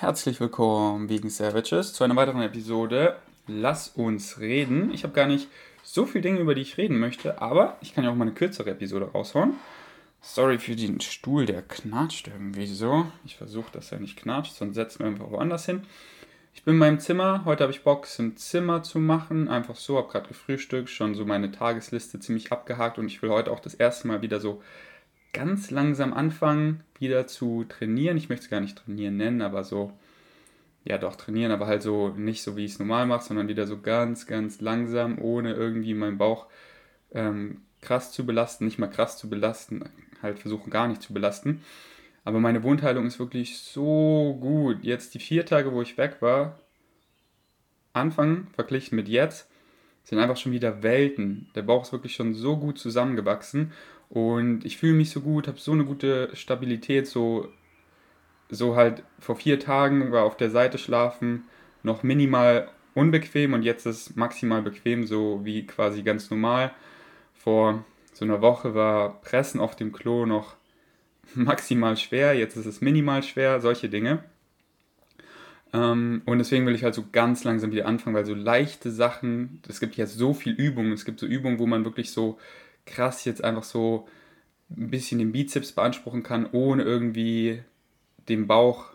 [0.00, 3.16] Herzlich willkommen wegen Savages zu einer weiteren Episode.
[3.48, 4.92] Lass uns reden.
[4.94, 5.48] Ich habe gar nicht
[5.82, 8.32] so viele Dinge, über die ich reden möchte, aber ich kann ja auch mal eine
[8.32, 9.54] kürzere Episode raushauen.
[10.20, 13.06] Sorry für den Stuhl, der knatscht irgendwie so.
[13.24, 15.82] Ich versuche, dass er nicht knatscht, sonst setzen wir einfach woanders hin.
[16.54, 17.44] Ich bin in meinem Zimmer.
[17.44, 19.48] Heute habe ich Bock, es im Zimmer zu machen.
[19.48, 23.50] Einfach so, habe gerade gefrühstückt, schon so meine Tagesliste ziemlich abgehakt und ich will heute
[23.50, 24.62] auch das erste Mal wieder so
[25.32, 28.16] ganz langsam anfangen, wieder zu trainieren.
[28.16, 29.92] Ich möchte es gar nicht trainieren nennen, aber so,
[30.84, 33.66] ja doch trainieren, aber halt so nicht so, wie ich es normal mache, sondern wieder
[33.66, 36.46] so ganz, ganz langsam, ohne irgendwie meinen Bauch
[37.12, 39.84] ähm, krass zu belasten, nicht mal krass zu belasten,
[40.22, 41.62] halt versuchen gar nicht zu belasten.
[42.24, 44.84] Aber meine Wundheilung ist wirklich so gut.
[44.84, 46.58] Jetzt die vier Tage, wo ich weg war,
[47.92, 49.48] Anfang verglichen mit jetzt,
[50.04, 51.50] sind einfach schon wieder Welten.
[51.54, 53.72] Der Bauch ist wirklich schon so gut zusammengewachsen
[54.10, 57.48] und ich fühle mich so gut, habe so eine gute Stabilität, so,
[58.48, 61.44] so halt vor vier Tagen war auf der Seite schlafen
[61.82, 66.72] noch minimal unbequem und jetzt ist maximal bequem, so wie quasi ganz normal.
[67.34, 70.56] Vor so einer Woche war Pressen auf dem Klo noch
[71.34, 74.24] maximal schwer, jetzt ist es minimal schwer, solche Dinge.
[75.72, 79.60] Ähm, und deswegen will ich halt so ganz langsam wieder anfangen, weil so leichte Sachen,
[79.68, 82.38] es gibt ja so viel Übungen, es gibt so Übungen, wo man wirklich so
[82.88, 84.08] krass jetzt einfach so
[84.70, 87.62] ein bisschen den Bizeps beanspruchen kann, ohne irgendwie
[88.28, 88.86] den Bauch,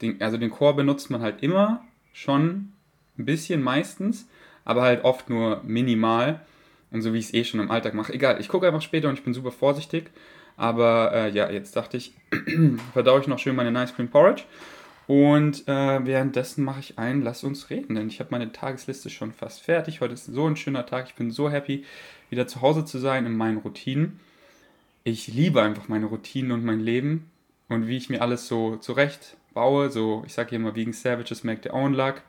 [0.00, 2.72] den, also den Chor benutzt man halt immer schon
[3.18, 4.26] ein bisschen meistens,
[4.64, 6.40] aber halt oft nur minimal
[6.90, 8.12] und so wie ich es eh schon im Alltag mache.
[8.14, 10.10] Egal, ich gucke einfach später und ich bin super vorsichtig.
[10.56, 12.14] Aber äh, ja, jetzt dachte ich,
[12.92, 14.42] verdaue ich noch schön meine Nice Cream Porridge.
[15.06, 19.32] Und äh, währenddessen mache ich ein, lass uns reden, denn ich habe meine Tagesliste schon
[19.32, 20.02] fast fertig.
[20.02, 21.06] Heute ist so ein schöner Tag.
[21.08, 21.84] Ich bin so happy,
[22.30, 24.20] wieder zu Hause zu sein in meinen Routinen.
[25.04, 27.30] Ich liebe einfach meine Routinen und mein Leben
[27.68, 29.90] und wie ich mir alles so zurecht baue.
[29.90, 32.22] So, ich sage immer, wegen Savages make their own luck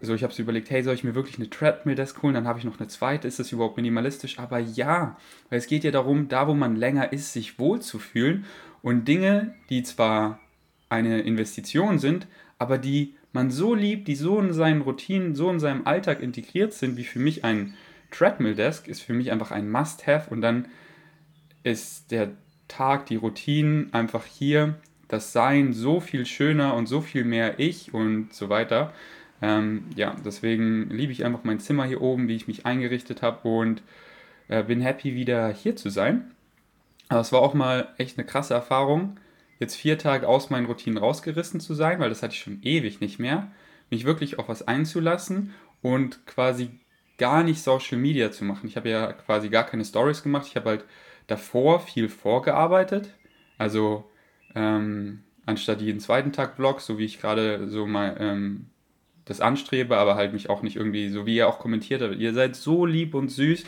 [0.00, 2.34] so, ich habe so überlegt, hey, soll ich mir wirklich eine Treadmill-Desk holen?
[2.34, 3.26] Dann habe ich noch eine zweite.
[3.26, 4.38] Ist das überhaupt minimalistisch?
[4.38, 5.16] Aber ja,
[5.48, 8.44] weil es geht ja darum, da wo man länger ist, sich wohlzufühlen
[8.82, 10.38] und Dinge, die zwar
[10.88, 12.26] eine Investition sind,
[12.58, 16.72] aber die man so liebt, die so in seinen Routinen, so in seinem Alltag integriert
[16.72, 17.74] sind, wie für mich ein
[18.16, 20.68] Treadmill-Desk, ist für mich einfach ein Must-Have und dann
[21.62, 22.30] ist der
[22.68, 24.74] Tag, die Routinen einfach hier,
[25.08, 28.92] das Sein so viel schöner und so viel mehr ich und so weiter.
[29.42, 33.46] Ähm, ja, deswegen liebe ich einfach mein Zimmer hier oben, wie ich mich eingerichtet habe
[33.48, 33.82] und
[34.48, 36.32] äh, bin happy, wieder hier zu sein.
[37.08, 39.18] Aber es war auch mal echt eine krasse Erfahrung,
[39.60, 43.00] jetzt vier Tage aus meinen Routinen rausgerissen zu sein, weil das hatte ich schon ewig
[43.00, 43.50] nicht mehr.
[43.90, 46.70] Mich wirklich auf was einzulassen und quasi
[47.18, 48.66] gar nicht Social Media zu machen.
[48.68, 50.46] Ich habe ja quasi gar keine Stories gemacht.
[50.48, 50.84] Ich habe halt
[51.26, 53.10] davor viel vorgearbeitet.
[53.58, 54.04] Also
[54.54, 58.66] ähm, anstatt jeden zweiten Tag Vlog, so wie ich gerade so mal ähm,
[59.24, 62.32] das anstrebe, aber halt mich auch nicht irgendwie, so wie ihr auch kommentiert habt, ihr
[62.32, 63.64] seid so lieb und süß.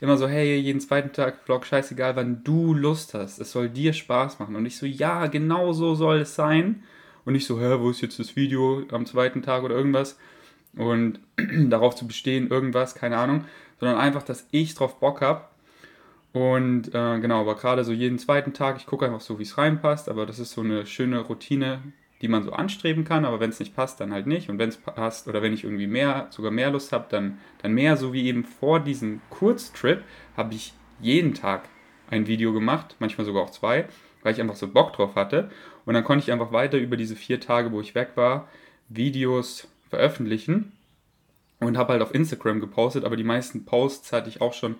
[0.00, 3.38] Immer so, hey, jeden zweiten Tag Vlog, scheißegal, wann du Lust hast.
[3.38, 4.56] Es soll dir Spaß machen.
[4.56, 6.84] Und ich so, ja, genau so soll es sein.
[7.26, 10.18] Und nicht so, hä, wo ist jetzt das Video am zweiten Tag oder irgendwas.
[10.76, 11.20] Und
[11.68, 13.44] darauf zu bestehen, irgendwas, keine Ahnung.
[13.78, 15.44] Sondern einfach, dass ich drauf Bock habe.
[16.32, 19.58] Und äh, genau, aber gerade so jeden zweiten Tag, ich gucke einfach so, wie es
[19.58, 20.08] reinpasst.
[20.08, 21.82] Aber das ist so eine schöne Routine,
[22.20, 24.50] die man so anstreben kann, aber wenn es nicht passt, dann halt nicht.
[24.50, 27.72] Und wenn es passt oder wenn ich irgendwie mehr, sogar mehr Lust habe, dann, dann
[27.72, 27.96] mehr.
[27.96, 30.04] So wie eben vor diesem Kurztrip
[30.36, 31.68] habe ich jeden Tag
[32.10, 33.86] ein Video gemacht, manchmal sogar auch zwei,
[34.22, 35.50] weil ich einfach so Bock drauf hatte.
[35.86, 38.48] Und dann konnte ich einfach weiter über diese vier Tage, wo ich weg war,
[38.90, 40.72] Videos veröffentlichen
[41.58, 44.76] und habe halt auf Instagram gepostet, aber die meisten Posts hatte ich auch schon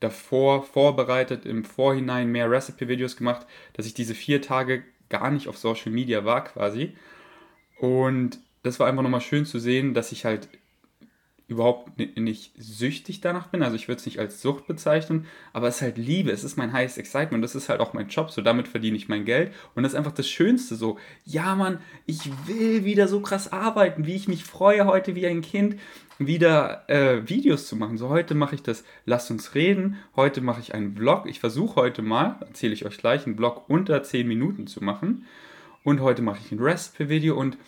[0.00, 5.56] davor vorbereitet, im Vorhinein mehr Recipe-Videos gemacht, dass ich diese vier Tage gar nicht auf
[5.56, 6.96] Social Media war quasi.
[7.78, 10.48] Und das war einfach nochmal schön zu sehen, dass ich halt
[11.46, 13.62] überhaupt nicht süchtig danach bin.
[13.62, 16.56] Also ich würde es nicht als Sucht bezeichnen, aber es ist halt Liebe, es ist
[16.56, 19.52] mein highest excitement, das ist halt auch mein Job, so damit verdiene ich mein Geld
[19.74, 20.98] und das ist einfach das Schönste so.
[21.26, 25.42] Ja, Mann, ich will wieder so krass arbeiten, wie ich mich freue heute wie ein
[25.42, 25.76] Kind
[26.18, 27.98] wieder äh, Videos zu machen.
[27.98, 31.26] So heute mache ich das Lasst uns reden, heute mache ich einen Vlog.
[31.26, 35.26] Ich versuche heute mal, erzähle ich euch gleich, einen Vlog unter 10 Minuten zu machen
[35.82, 37.58] und heute mache ich ein Recipe-Video und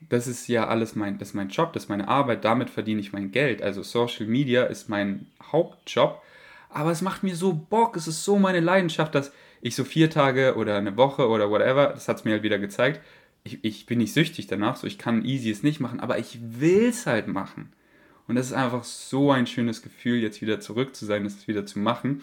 [0.00, 3.00] das ist ja alles mein, das ist mein Job, das ist meine Arbeit, damit verdiene
[3.00, 3.62] ich mein Geld.
[3.62, 6.22] Also Social Media ist mein Hauptjob,
[6.70, 10.10] aber es macht mir so Bock, es ist so meine Leidenschaft, dass ich so vier
[10.10, 13.00] Tage oder eine Woche oder whatever, das hat es mir halt wieder gezeigt,
[13.44, 16.38] ich, ich bin nicht süchtig danach, so ich kann easy es nicht machen, aber ich
[16.42, 17.72] will es halt machen.
[18.26, 21.64] Und das ist einfach so ein schönes Gefühl, jetzt wieder zurück zu sein, das wieder
[21.64, 22.22] zu machen.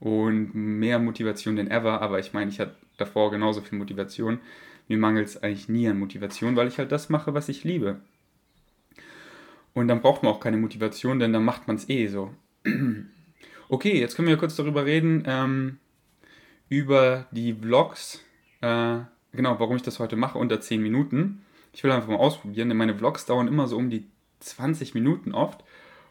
[0.00, 4.40] Und mehr Motivation denn ever, aber ich meine, ich hatte davor genauso viel Motivation
[4.88, 8.00] mir mangelt es eigentlich nie an Motivation, weil ich halt das mache, was ich liebe.
[9.72, 12.32] Und dann braucht man auch keine Motivation, denn dann macht man es eh so.
[13.68, 15.78] okay, jetzt können wir kurz darüber reden, ähm,
[16.68, 18.22] über die Vlogs.
[18.60, 19.00] Äh,
[19.32, 21.44] genau, warum ich das heute mache, unter 10 Minuten.
[21.72, 24.06] Ich will einfach mal ausprobieren, denn meine Vlogs dauern immer so um die
[24.40, 25.64] 20 Minuten oft.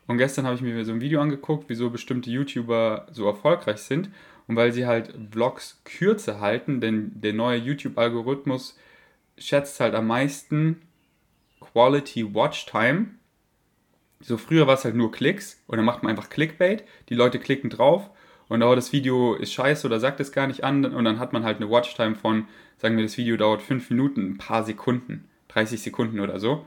[0.07, 4.09] Und gestern habe ich mir so ein Video angeguckt, wieso bestimmte YouTuber so erfolgreich sind.
[4.47, 8.77] Und weil sie halt Vlogs kürzer halten, denn der neue YouTube-Algorithmus
[9.37, 10.81] schätzt halt am meisten
[11.59, 13.07] Quality Watch Time.
[14.19, 16.83] So früher war es halt nur Klicks und dann macht man einfach Clickbait.
[17.09, 18.09] Die Leute klicken drauf
[18.47, 21.33] und oh, das Video ist scheiße oder sagt es gar nicht an und dann hat
[21.33, 22.47] man halt eine Watchtime von,
[22.77, 26.65] sagen wir, das Video dauert 5 Minuten, ein paar Sekunden, 30 Sekunden oder so.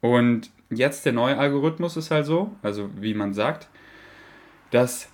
[0.00, 3.68] Und jetzt der neue Algorithmus ist halt so, also wie man sagt,
[4.70, 5.10] dass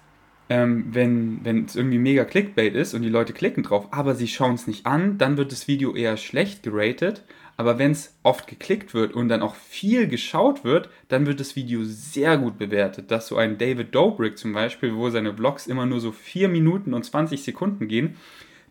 [0.49, 4.55] ähm, wenn es irgendwie mega Clickbait ist und die Leute klicken drauf, aber sie schauen
[4.55, 7.23] es nicht an, dann wird das Video eher schlecht geratet.
[7.57, 11.55] Aber wenn es oft geklickt wird und dann auch viel geschaut wird, dann wird das
[11.55, 13.11] Video sehr gut bewertet.
[13.13, 16.95] Dass so ein David Dobrik zum Beispiel, wo seine Vlogs immer nur so 4 Minuten
[16.95, 18.17] und 20 Sekunden gehen,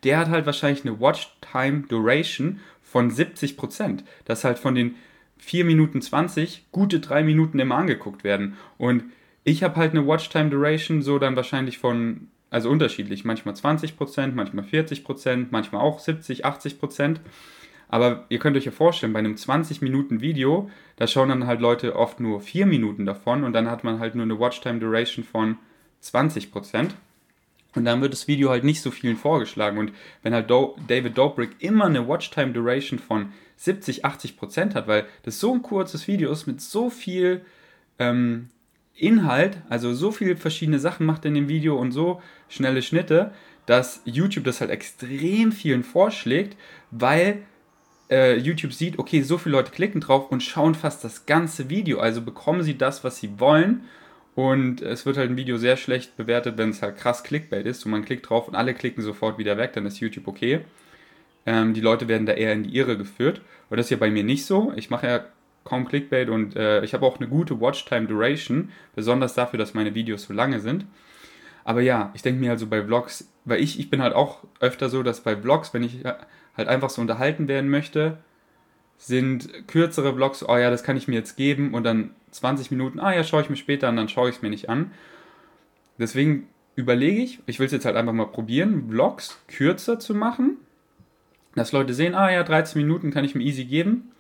[0.04, 4.04] der hat halt wahrscheinlich eine Watchtime Duration von 70%.
[4.26, 4.96] Dass halt von den
[5.38, 8.58] 4 Minuten 20 gute 3 Minuten immer angeguckt werden.
[8.78, 9.06] Und
[9.44, 14.66] ich habe halt eine Watchtime Duration so dann wahrscheinlich von, also unterschiedlich, manchmal 20%, manchmal
[14.66, 17.18] 40%, manchmal auch 70, 80%.
[17.90, 21.62] Aber ihr könnt euch ja vorstellen, bei einem 20 Minuten Video, da schauen dann halt
[21.62, 25.24] Leute oft nur 4 Minuten davon und dann hat man halt nur eine Watchtime Duration
[25.24, 25.58] von
[26.02, 26.90] 20%.
[27.76, 29.78] Und dann wird das Video halt nicht so vielen vorgeschlagen.
[29.78, 29.92] Und
[30.22, 35.40] wenn halt Do David Dobrik immer eine Watchtime Duration von 70, 80% hat, weil das
[35.40, 37.46] so ein kurzes Video ist mit so viel
[38.00, 38.50] ähm,
[38.96, 43.32] Inhalt, also so viele verschiedene Sachen macht in dem Video und so schnelle Schnitte,
[43.66, 46.58] dass YouTube das halt extrem vielen vorschlägt,
[46.92, 47.44] weil
[48.10, 52.00] äh, YouTube sieht, okay, so viele Leute klicken drauf und schauen fast das ganze Video,
[52.00, 53.86] also bekommen sie das, was sie wollen.
[54.36, 57.86] Und es wird halt ein Video sehr schlecht bewertet, wenn es halt krass Clickbait ist
[57.86, 60.62] und man klickt drauf und alle klicken sofort wieder weg, dann ist YouTube okay.
[61.46, 63.42] Ähm, die Leute werden da eher in die Irre geführt.
[63.70, 64.74] Und das ist ja bei mir nicht so.
[64.76, 65.26] Ich mache ja
[65.64, 69.96] kaum Clickbait und äh, ich habe auch eine gute Watchtime Duration, besonders dafür, dass meine
[69.96, 70.86] Videos so lange sind.
[71.64, 74.90] Aber ja, ich denke mir also bei Vlogs, weil ich, ich bin halt auch öfter
[74.90, 76.04] so, dass bei Vlogs, wenn ich
[76.58, 78.18] halt einfach so unterhalten werden möchte,
[78.98, 83.00] sind kürzere Vlogs, oh ja, das kann ich mir jetzt geben und dann 20 Minuten,
[83.00, 84.92] ah ja, schaue ich mir später an, dann schaue ich es mir nicht an.
[85.98, 90.58] Deswegen überlege ich, ich will es jetzt halt einfach mal probieren, Vlogs kürzer zu machen,
[91.56, 94.13] dass Leute sehen, ah ja, 13 Minuten kann ich mir easy geben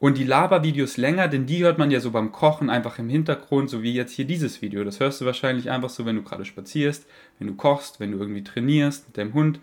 [0.00, 3.68] und die Labervideos länger, denn die hört man ja so beim Kochen einfach im Hintergrund,
[3.68, 4.84] so wie jetzt hier dieses Video.
[4.84, 7.06] Das hörst du wahrscheinlich einfach so, wenn du gerade spazierst,
[7.38, 9.60] wenn du kochst, wenn du irgendwie trainierst mit deinem Hund,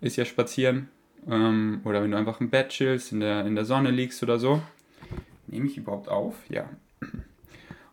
[0.00, 0.88] ist ja spazieren.
[1.28, 4.38] Ähm, oder wenn du einfach im Bett chillst, in der, in der Sonne liegst oder
[4.38, 4.62] so.
[5.48, 6.36] Nehme ich überhaupt auf?
[6.48, 6.68] Ja.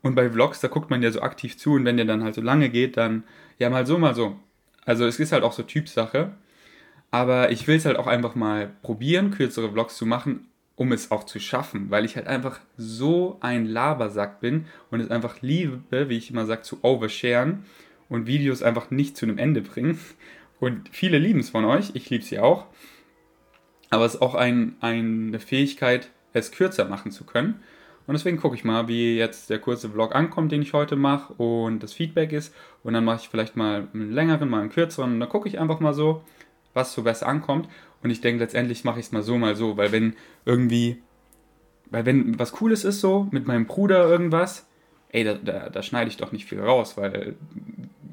[0.04, 2.36] Und bei Vlogs, da guckt man ja so aktiv zu und wenn der dann halt
[2.36, 3.24] so lange geht, dann
[3.58, 4.36] ja mal so, mal so.
[4.86, 6.34] Also es ist halt auch so Typsache.
[7.10, 10.48] Aber ich will es halt auch einfach mal probieren, kürzere Vlogs zu machen,
[10.83, 15.09] um es auch zu schaffen, weil ich halt einfach so ein Labersack bin und es
[15.09, 17.63] einfach liebe, wie ich immer sage, zu oversharen
[18.09, 19.97] und Videos einfach nicht zu einem Ende bringen.
[20.59, 22.65] Und viele lieben es von euch, ich liebe sie auch.
[23.91, 27.62] Aber es ist auch ein, eine Fähigkeit, es kürzer machen zu können.
[28.06, 31.31] Und deswegen gucke ich mal, wie jetzt der kurze Vlog ankommt, den ich heute mache
[31.35, 32.54] und das Feedback ist.
[32.83, 35.13] Und dann mache ich vielleicht mal einen längeren, mal einen kürzeren.
[35.13, 36.23] Und dann gucke ich einfach mal so,
[36.73, 37.69] was so besser ankommt.
[38.04, 41.02] Und ich denke, letztendlich mache ich es mal so, mal so, weil wenn irgendwie,
[41.90, 44.68] weil wenn was Cooles ist so, mit meinem Bruder irgendwas,
[45.10, 47.36] ey, da, da, da schneide ich doch nicht viel raus, weil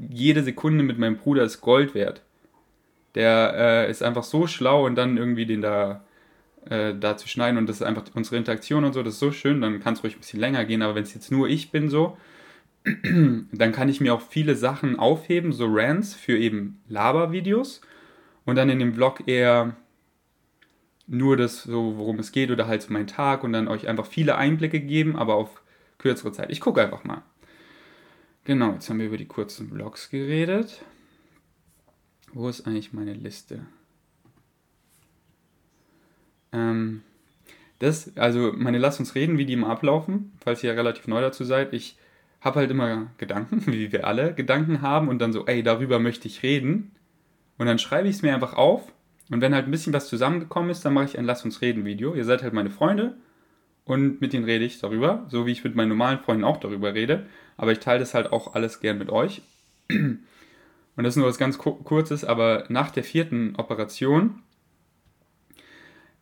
[0.09, 2.23] jede Sekunde mit meinem Bruder ist Gold wert.
[3.17, 6.05] Der äh, ist einfach so schlau und dann irgendwie den da,
[6.67, 9.33] äh, da zu schneiden und das ist einfach unsere Interaktion und so, das ist so
[9.33, 11.73] schön, dann kann es ruhig ein bisschen länger gehen, aber wenn es jetzt nur ich
[11.73, 12.17] bin so,
[12.85, 17.81] dann kann ich mir auch viele Sachen aufheben, so Rants für eben Labervideos
[18.51, 19.77] und dann in dem Vlog eher
[21.07, 24.07] nur das, so worum es geht oder halt so mein Tag und dann euch einfach
[24.07, 25.63] viele Einblicke geben, aber auf
[25.99, 26.51] kürzere Zeit.
[26.51, 27.23] Ich gucke einfach mal.
[28.43, 30.83] Genau, jetzt haben wir über die kurzen Vlogs geredet.
[32.33, 33.67] Wo ist eigentlich meine Liste?
[36.53, 37.03] Ähm,
[37.79, 41.21] das, also meine Lasst uns reden, wie die immer ablaufen, falls ihr ja relativ neu
[41.21, 41.73] dazu seid.
[41.73, 41.97] Ich
[42.41, 46.27] habe halt immer Gedanken, wie wir alle Gedanken haben und dann so, ey, darüber möchte
[46.27, 46.91] ich reden.
[47.61, 48.91] Und dann schreibe ich es mir einfach auf.
[49.31, 51.85] Und wenn halt ein bisschen was zusammengekommen ist, dann mache ich ein Lass uns reden
[51.85, 52.15] Video.
[52.15, 53.19] Ihr seid halt meine Freunde
[53.85, 56.95] und mit denen rede ich darüber, so wie ich mit meinen normalen Freunden auch darüber
[56.95, 57.27] rede.
[57.59, 59.43] Aber ich teile das halt auch alles gern mit euch.
[59.91, 60.25] Und
[60.97, 64.41] das ist nur was ganz Kurzes, aber nach der vierten Operation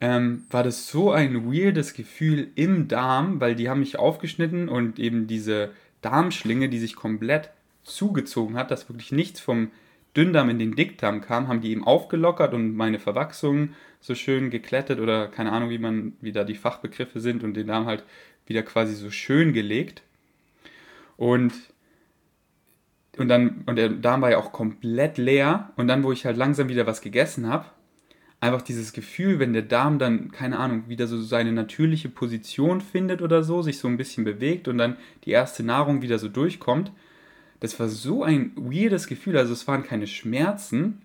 [0.00, 4.98] ähm, war das so ein weirdes Gefühl im Darm, weil die haben mich aufgeschnitten und
[4.98, 7.50] eben diese Darmschlinge, die sich komplett
[7.82, 9.70] zugezogen hat, dass wirklich nichts vom
[10.16, 15.00] Dünndarm in den Dickdarm kam, haben die eben aufgelockert und meine Verwachsungen so schön geklettet
[15.00, 18.04] oder keine Ahnung, wie man, wie da die Fachbegriffe sind und den Darm halt
[18.46, 20.02] wieder quasi so schön gelegt.
[21.16, 21.52] Und,
[23.16, 25.72] und dann, und der Darm war ja auch komplett leer.
[25.76, 27.66] Und dann, wo ich halt langsam wieder was gegessen habe,
[28.40, 33.20] einfach dieses Gefühl, wenn der Darm dann, keine Ahnung, wieder so seine natürliche Position findet
[33.20, 36.92] oder so, sich so ein bisschen bewegt und dann die erste Nahrung wieder so durchkommt,
[37.60, 39.36] das war so ein weirdes Gefühl.
[39.36, 41.02] Also es waren keine Schmerzen,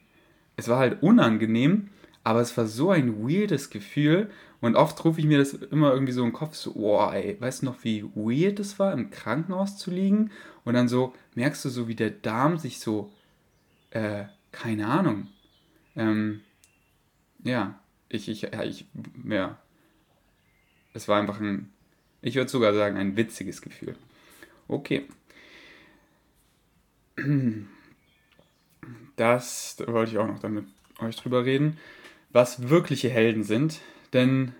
[0.55, 1.89] es war halt unangenehm,
[2.24, 4.29] aber es war so ein weirdes Gefühl.
[4.62, 7.62] Und oft rufe ich mir das immer irgendwie so im Kopf so, oh ey, weißt
[7.62, 10.31] du noch, wie weird es war, im Krankenhaus zu liegen?
[10.63, 13.12] Und dann so merkst du so, wie der Darm sich so,
[13.89, 15.27] äh, keine Ahnung,
[15.95, 16.41] ähm,
[17.43, 18.86] ja, ich, ich, ja, ich,
[19.27, 19.57] ja.
[20.93, 21.72] Es war einfach ein,
[22.22, 23.95] ich würde sogar sagen, ein witziges Gefühl.
[24.67, 25.07] Okay.
[29.15, 30.65] Das da wollte ich auch noch dann mit
[31.00, 31.77] euch drüber reden,
[32.32, 33.80] was wirkliche Helden sind.
[34.12, 34.53] Denn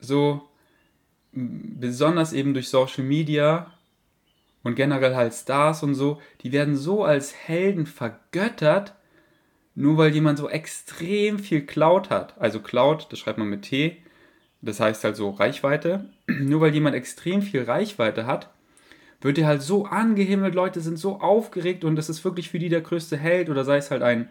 [0.00, 0.48] so
[1.32, 3.72] besonders eben durch Social Media
[4.62, 8.94] und generell halt Stars und so, die werden so als Helden vergöttert,
[9.74, 14.02] nur weil jemand so extrem viel Cloud hat, also Cloud, das schreibt man mit T,
[14.60, 18.50] das heißt halt so Reichweite, nur weil jemand extrem viel Reichweite hat,
[19.20, 22.68] wird er halt so angehimmelt, Leute sind so aufgeregt und das ist wirklich für die
[22.68, 24.28] der größte Held oder sei es halt ein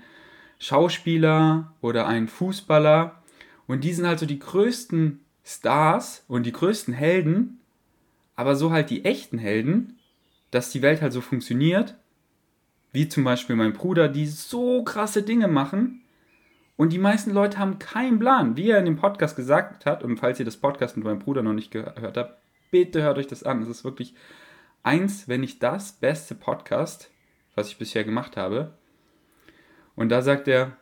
[0.59, 3.21] Schauspieler oder ein Fußballer
[3.67, 7.59] und die sind halt so die größten Stars und die größten Helden,
[8.35, 9.99] aber so halt die echten Helden,
[10.51, 11.95] dass die Welt halt so funktioniert
[12.91, 16.01] wie zum Beispiel mein Bruder, die so krasse Dinge machen
[16.77, 18.55] und die meisten Leute haben keinen Plan.
[18.55, 21.43] Wie er in dem Podcast gesagt hat, und falls ihr das Podcast mit meinem Bruder
[21.43, 22.41] noch nicht gehört habt,
[22.71, 23.61] bitte hört euch das an.
[23.61, 24.13] Es ist wirklich
[24.87, 27.11] eins, wenn nicht das beste Podcast,
[27.55, 28.71] was ich bisher gemacht habe.
[29.97, 30.77] Und da sagt er,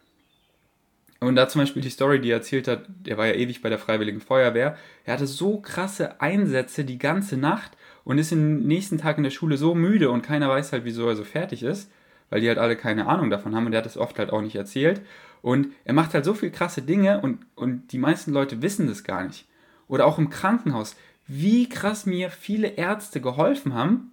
[1.19, 3.69] und da zum Beispiel die Story, die er erzählt hat, der war ja ewig bei
[3.69, 4.77] der Freiwilligen Feuerwehr.
[5.05, 7.71] Er hatte so krasse Einsätze die ganze Nacht
[8.03, 11.07] und ist am nächsten Tag in der Schule so müde und keiner weiß halt, wieso
[11.07, 11.89] er so fertig ist,
[12.29, 14.41] weil die halt alle keine Ahnung davon haben und der hat das oft halt auch
[14.41, 15.01] nicht erzählt.
[15.41, 19.03] Und er macht halt so viel krasse Dinge und, und die meisten Leute wissen das
[19.03, 19.47] gar nicht.
[19.87, 20.95] Oder auch im Krankenhaus,
[21.27, 24.11] wie krass mir viele Ärzte geholfen haben,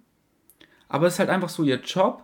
[0.89, 2.23] aber es ist halt einfach so ihr Job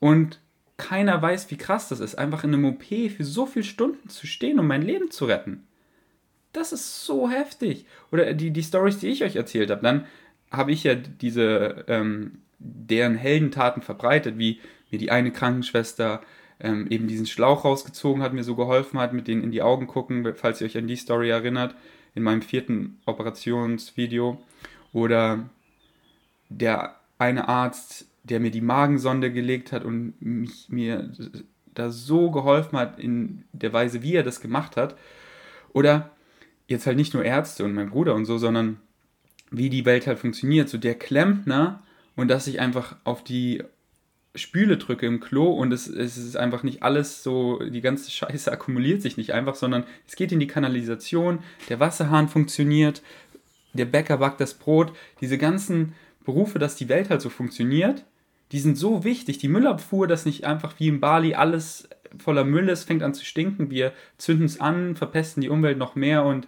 [0.00, 0.40] und
[0.76, 4.26] keiner weiß, wie krass das ist, einfach in einem OP für so viele Stunden zu
[4.26, 5.66] stehen, um mein Leben zu retten.
[6.52, 7.86] Das ist so heftig.
[8.12, 10.06] Oder die, die Stories, die ich euch erzählt habe, dann
[10.50, 14.60] habe ich ja diese, ähm, deren Heldentaten verbreitet, wie
[14.90, 16.22] mir die eine Krankenschwester
[16.60, 19.86] ähm, eben diesen Schlauch rausgezogen hat, mir so geholfen hat, mit denen in die Augen
[19.86, 21.74] gucken, falls ihr euch an die Story erinnert,
[22.14, 24.40] in meinem vierten Operationsvideo.
[24.92, 25.48] Oder
[26.48, 31.12] der eine Arzt, der mir die Magensonde gelegt hat und mich, mir
[31.74, 34.96] da so geholfen hat in der Weise, wie er das gemacht hat.
[35.72, 36.10] Oder
[36.68, 38.78] jetzt halt nicht nur Ärzte und mein Bruder und so, sondern
[39.50, 40.68] wie die Welt halt funktioniert.
[40.68, 41.82] So der Klempner
[42.16, 43.62] und dass ich einfach auf die
[44.34, 48.50] Spüle drücke im Klo und es, es ist einfach nicht alles so, die ganze Scheiße
[48.52, 53.02] akkumuliert sich nicht einfach, sondern es geht in die Kanalisation, der Wasserhahn funktioniert,
[53.72, 58.04] der Bäcker backt das Brot, diese ganzen Berufe, dass die Welt halt so funktioniert,
[58.52, 59.38] die sind so wichtig.
[59.38, 61.88] Die Müllabfuhr, dass nicht einfach wie in Bali alles
[62.18, 65.96] voller Müll ist, fängt an zu stinken, wir zünden es an, verpesten die Umwelt noch
[65.96, 66.46] mehr und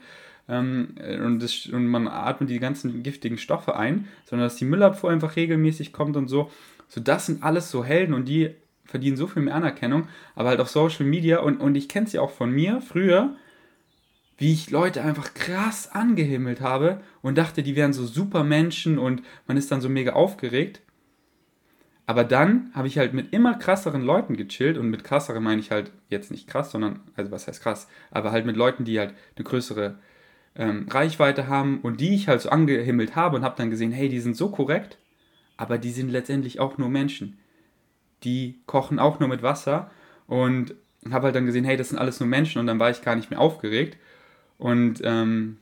[0.49, 5.11] ähm, und, das, und man atmet die ganzen giftigen Stoffe ein, sondern dass die Müllabfuhr
[5.11, 6.51] einfach regelmäßig kommt und so.
[6.89, 10.61] So, das sind alles so Helden und die verdienen so viel mehr Anerkennung, aber halt
[10.61, 13.37] auf Social Media und, und ich kenne es ja auch von mir früher,
[14.39, 19.23] wie ich Leute einfach krass angehimmelt habe und dachte, die wären so super Menschen und
[19.47, 20.83] man ist dann so mega aufgeregt.
[22.05, 25.73] Aber dann habe ich halt mit immer krasseren Leuten gechillt und mit krasseren meine ich
[25.73, 29.15] halt jetzt nicht krass, sondern, also was heißt krass, aber halt mit Leuten, die halt
[29.37, 29.99] eine größere
[30.55, 34.09] ähm, Reichweite haben und die ich halt so angehimmelt habe und habe dann gesehen, hey,
[34.09, 34.99] die sind so korrekt,
[35.57, 37.39] aber die sind letztendlich auch nur Menschen.
[38.25, 39.91] Die kochen auch nur mit Wasser
[40.27, 40.75] und
[41.11, 43.17] habe halt dann gesehen, hey, das sind alles nur Menschen und dann war ich gar
[43.17, 43.97] nicht mehr aufgeregt.
[44.59, 45.59] Und ähm,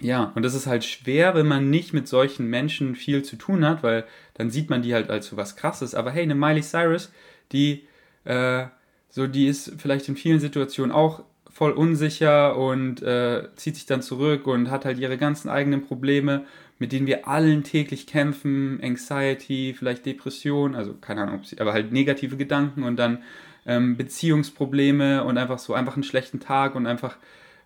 [0.00, 3.64] ja, und das ist halt schwer, wenn man nicht mit solchen Menschen viel zu tun
[3.64, 5.94] hat, weil dann sieht man die halt als so was Krasses.
[5.94, 7.12] Aber hey, eine Miley Cyrus,
[7.52, 7.86] die
[8.24, 8.66] äh,
[9.08, 14.02] so, die ist vielleicht in vielen Situationen auch voll unsicher und äh, zieht sich dann
[14.02, 16.44] zurück und hat halt ihre ganzen eigenen Probleme,
[16.78, 22.36] mit denen wir allen täglich kämpfen, Anxiety, vielleicht Depression, also keine Ahnung, aber halt negative
[22.36, 23.22] Gedanken und dann
[23.66, 27.16] ähm, Beziehungsprobleme und einfach so einfach einen schlechten Tag und einfach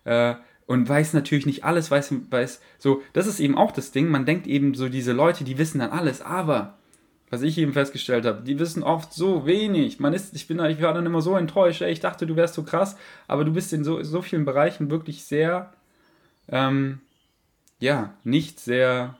[0.05, 0.35] äh,
[0.69, 4.25] und weiß natürlich nicht alles, weiß, weiß, so, das ist eben auch das Ding, man
[4.25, 6.77] denkt eben so, diese Leute, die wissen dann alles, aber,
[7.31, 10.79] was ich eben festgestellt habe, die wissen oft so wenig, man ist, ich bin ich
[10.79, 12.97] war dann immer so enttäuscht, ey, ich dachte, du wärst so krass,
[13.27, 15.73] aber du bist in so, so vielen Bereichen wirklich sehr,
[16.49, 17.01] ähm,
[17.79, 19.17] ja, nicht sehr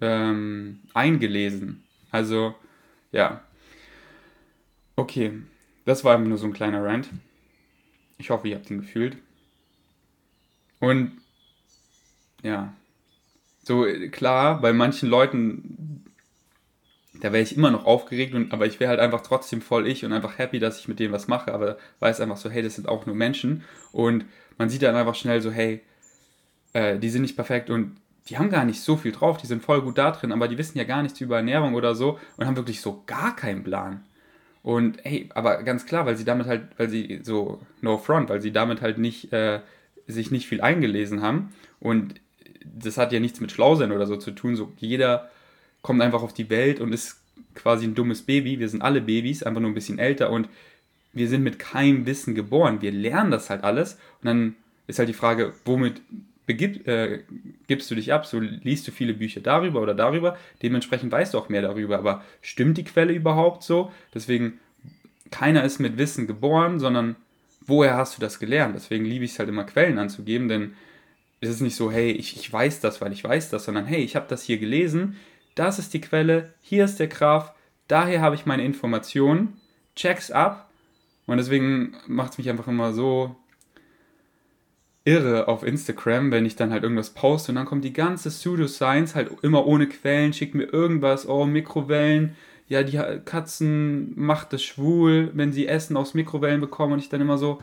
[0.00, 1.84] ähm, eingelesen.
[2.10, 2.54] Also,
[3.12, 3.42] ja.
[4.96, 5.32] Okay,
[5.84, 7.08] das war nur so ein kleiner Rant.
[8.18, 9.16] Ich hoffe, ihr habt ihn gefühlt.
[10.80, 11.12] Und
[12.42, 12.72] ja,
[13.62, 16.04] so klar, bei manchen Leuten,
[17.20, 20.04] da wäre ich immer noch aufgeregt, und, aber ich wäre halt einfach trotzdem voll ich
[20.04, 22.76] und einfach happy, dass ich mit denen was mache, aber weiß einfach so, hey, das
[22.76, 23.64] sind auch nur Menschen.
[23.92, 24.24] Und
[24.56, 25.80] man sieht dann einfach schnell so, hey,
[26.72, 27.96] äh, die sind nicht perfekt und
[28.28, 30.58] die haben gar nicht so viel drauf, die sind voll gut da drin, aber die
[30.58, 34.04] wissen ja gar nichts über Ernährung oder so und haben wirklich so gar keinen Plan.
[34.62, 38.42] Und hey, aber ganz klar, weil sie damit halt, weil sie so, no front, weil
[38.42, 39.60] sie damit halt nicht, äh,
[40.06, 41.54] sich nicht viel eingelesen haben.
[41.80, 42.14] Und
[42.64, 44.56] das hat ja nichts mit Schlausein oder so zu tun.
[44.56, 45.30] So jeder
[45.80, 47.18] kommt einfach auf die Welt und ist
[47.54, 48.58] quasi ein dummes Baby.
[48.58, 50.48] Wir sind alle Babys, einfach nur ein bisschen älter und
[51.12, 52.82] wir sind mit keinem Wissen geboren.
[52.82, 54.56] Wir lernen das halt alles und dann
[54.86, 56.00] ist halt die Frage, womit
[56.48, 57.20] begib, äh,
[57.66, 61.38] gibst du dich ab, so liest du viele Bücher darüber oder darüber, dementsprechend weißt du
[61.38, 63.92] auch mehr darüber, aber stimmt die Quelle überhaupt so?
[64.14, 64.58] Deswegen,
[65.30, 67.16] keiner ist mit Wissen geboren, sondern
[67.66, 68.74] woher hast du das gelernt?
[68.74, 70.74] Deswegen liebe ich es halt immer, Quellen anzugeben, denn
[71.42, 74.02] es ist nicht so, hey, ich, ich weiß das, weil ich weiß das, sondern hey,
[74.02, 75.16] ich habe das hier gelesen,
[75.54, 77.52] das ist die Quelle, hier ist der Graph,
[77.88, 79.60] daher habe ich meine Informationen,
[79.94, 80.70] check's ab.
[81.26, 83.36] Und deswegen macht es mich einfach immer so
[85.08, 89.14] irre auf Instagram, wenn ich dann halt irgendwas poste und dann kommt die ganze Pseudoscience
[89.14, 92.36] halt immer ohne Quellen, schickt mir irgendwas, oh, Mikrowellen,
[92.68, 97.22] ja, die Katzen macht es schwul, wenn sie Essen aus Mikrowellen bekommen und ich dann
[97.22, 97.62] immer so,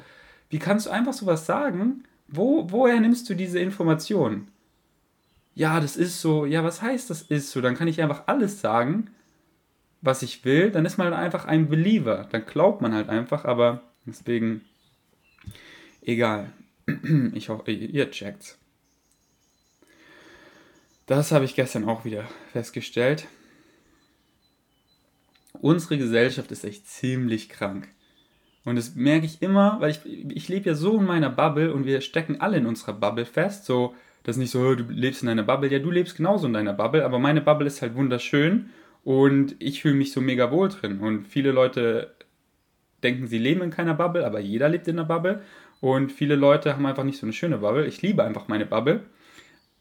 [0.49, 2.03] wie kannst du einfach sowas sagen?
[2.27, 4.47] Wo, woher nimmst du diese Information?
[5.53, 7.61] Ja, das ist so, ja, was heißt das ist so?
[7.61, 9.12] Dann kann ich einfach alles sagen,
[10.01, 13.81] was ich will, dann ist man einfach ein Believer, dann glaubt man halt einfach, aber
[14.08, 14.62] deswegen
[16.01, 16.51] egal.
[17.34, 18.58] Ich hoffe, ihr checkt's.
[21.06, 23.28] Das habe ich gestern auch wieder festgestellt.
[25.62, 27.88] Unsere Gesellschaft ist echt ziemlich krank.
[28.65, 31.86] Und das merke ich immer, weil ich, ich lebe ja so in meiner Bubble und
[31.86, 33.65] wir stecken alle in unserer Bubble fest.
[33.65, 35.71] So, das ist nicht so, du lebst in deiner Bubble.
[35.71, 38.71] Ja, du lebst genauso in deiner Bubble, aber meine Bubble ist halt wunderschön
[39.04, 41.00] und ich fühle mich so mega wohl drin.
[41.00, 42.15] Und viele Leute
[43.04, 45.43] denken, sie leben in keiner Bubble, aber jeder lebt in einer Bubble.
[45.81, 47.85] Und viele Leute haben einfach nicht so eine schöne Bubble.
[47.85, 49.05] Ich liebe einfach meine Bubble.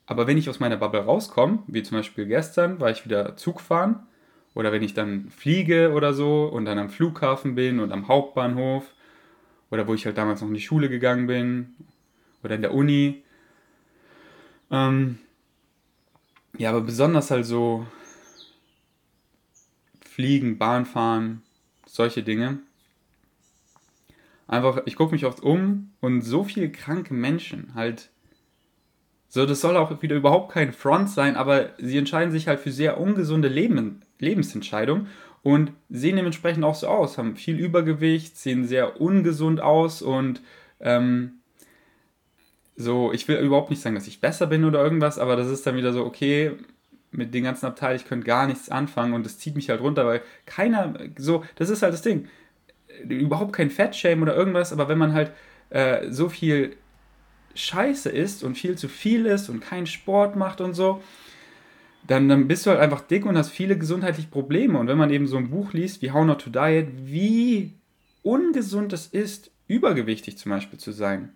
[0.07, 3.61] Aber wenn ich aus meiner Bubble rauskomme, wie zum Beispiel gestern, war ich wieder Zug
[3.61, 4.07] fahren,
[4.55, 8.85] oder wenn ich dann fliege oder so und dann am Flughafen bin und am Hauptbahnhof,
[9.71, 11.75] oder wo ich halt damals noch in die Schule gegangen bin,
[12.43, 13.23] oder in der Uni.
[14.71, 15.19] Ähm,
[16.59, 17.87] ja, aber besonders halt so
[20.05, 21.43] Fliegen, Bahnfahren,
[21.87, 22.59] solche Dinge
[24.47, 28.11] einfach, ich gucke mich oft um und so viele kranke Menschen halt.
[29.29, 32.71] So, das soll auch wieder überhaupt kein Front sein, aber sie entscheiden sich halt für
[32.71, 35.09] sehr ungesunde Leben, Lebensentscheidungen
[35.43, 40.41] und sehen dementsprechend auch so aus, haben viel Übergewicht, sehen sehr ungesund aus und
[40.81, 41.41] ähm,
[42.77, 45.67] so, ich will überhaupt nicht sagen, dass ich besser bin oder irgendwas, aber das ist
[45.67, 46.53] dann wieder so, okay,
[47.11, 50.07] mit den ganzen Abteilen, ich könnte gar nichts anfangen und das zieht mich halt runter,
[50.07, 52.29] weil keiner, so, das ist halt das Ding
[53.09, 55.33] überhaupt kein Fettshame oder irgendwas, aber wenn man halt
[55.71, 56.77] äh, so viel
[57.55, 61.03] Scheiße isst und viel zu viel isst und keinen Sport macht und so,
[62.07, 64.79] dann, dann bist du halt einfach dick und hast viele gesundheitliche Probleme.
[64.79, 67.73] Und wenn man eben so ein Buch liest wie How Not to Diet, wie
[68.23, 71.31] ungesund es ist, übergewichtig zum Beispiel zu sein.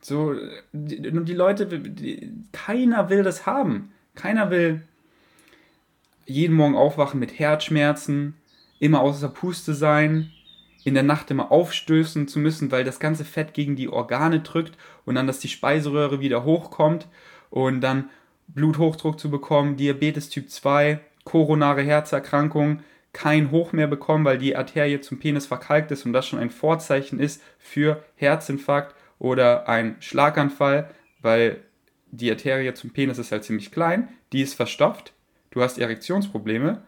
[0.00, 0.34] So,
[0.72, 3.90] die, die Leute, die, keiner will das haben.
[4.14, 4.82] Keiner will
[6.26, 8.34] jeden Morgen aufwachen mit Herzschmerzen,
[8.78, 10.30] immer außer Puste sein,
[10.86, 14.78] in der Nacht immer aufstößen zu müssen, weil das ganze Fett gegen die Organe drückt
[15.04, 17.08] und dann, dass die Speiseröhre wieder hochkommt
[17.50, 18.08] und dann
[18.46, 25.00] Bluthochdruck zu bekommen, Diabetes Typ 2, koronare Herzerkrankung, kein Hoch mehr bekommen, weil die Arterie
[25.00, 30.90] zum Penis verkalkt ist und das schon ein Vorzeichen ist für Herzinfarkt oder ein Schlaganfall,
[31.20, 31.62] weil
[32.12, 35.14] die Arterie zum Penis ist halt ziemlich klein, die ist verstopft,
[35.50, 36.80] du hast Erektionsprobleme,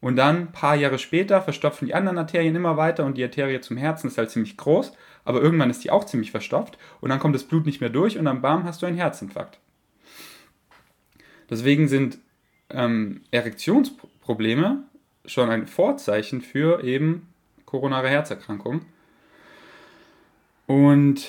[0.00, 3.60] und dann, ein paar Jahre später, verstopfen die anderen Arterien immer weiter und die Arterie
[3.60, 4.92] zum Herzen ist halt ziemlich groß,
[5.24, 8.18] aber irgendwann ist die auch ziemlich verstopft und dann kommt das Blut nicht mehr durch
[8.18, 9.58] und dann bam, hast du einen Herzinfarkt.
[11.50, 12.18] Deswegen sind
[12.70, 14.84] ähm, Erektionsprobleme
[15.24, 17.28] schon ein Vorzeichen für eben
[17.64, 18.82] koronare Herzerkrankung.
[20.66, 21.28] Und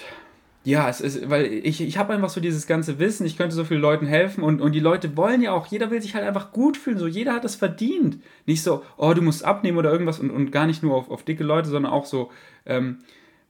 [0.66, 3.64] ja, es ist, weil ich, ich habe einfach so dieses ganze Wissen, ich könnte so
[3.64, 6.52] vielen Leuten helfen und, und die Leute wollen ja auch, jeder will sich halt einfach
[6.52, 8.20] gut fühlen, so jeder hat es verdient.
[8.46, 11.24] Nicht so, oh, du musst abnehmen oder irgendwas und, und gar nicht nur auf, auf
[11.24, 12.30] dicke Leute, sondern auch so,
[12.66, 13.00] ähm,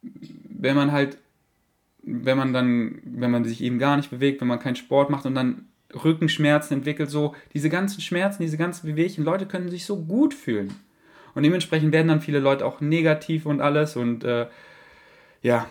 [0.01, 1.17] wenn man halt,
[2.03, 5.25] wenn man dann, wenn man sich eben gar nicht bewegt, wenn man keinen Sport macht
[5.25, 5.65] und dann
[6.03, 10.75] Rückenschmerzen entwickelt, so diese ganzen Schmerzen, diese ganzen Bewegungen, Leute können sich so gut fühlen.
[11.33, 14.47] Und dementsprechend werden dann viele Leute auch negativ und alles und äh,
[15.41, 15.67] ja,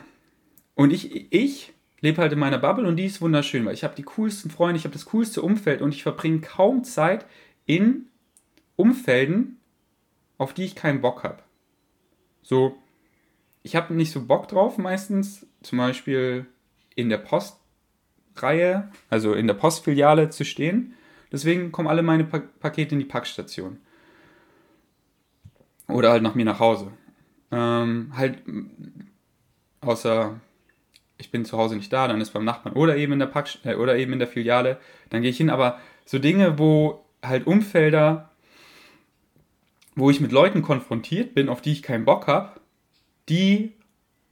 [0.78, 3.96] und ich, ich lebe halt in meiner Bubble und die ist wunderschön, weil ich habe
[3.96, 7.26] die coolsten Freunde, ich habe das coolste Umfeld und ich verbringe kaum Zeit
[7.66, 8.06] in
[8.76, 9.58] Umfelden,
[10.36, 11.42] auf die ich keinen Bock habe.
[12.42, 12.78] So,
[13.64, 16.46] ich habe nicht so Bock drauf meistens, zum Beispiel
[16.94, 20.94] in der Postreihe, also in der Postfiliale zu stehen.
[21.32, 23.78] Deswegen kommen alle meine pa Pakete in die Packstation.
[25.88, 26.92] Oder halt nach mir nach Hause.
[27.50, 28.44] Ähm, halt,
[29.80, 30.40] außer
[31.18, 33.48] ich bin zu Hause nicht da, dann ist beim Nachbarn oder eben in der Pack
[33.64, 34.78] äh, oder eben in der Filiale,
[35.10, 35.50] dann gehe ich hin.
[35.50, 38.30] Aber so Dinge, wo halt Umfelder,
[39.96, 42.60] wo ich mit Leuten konfrontiert bin, auf die ich keinen Bock habe,
[43.28, 43.72] die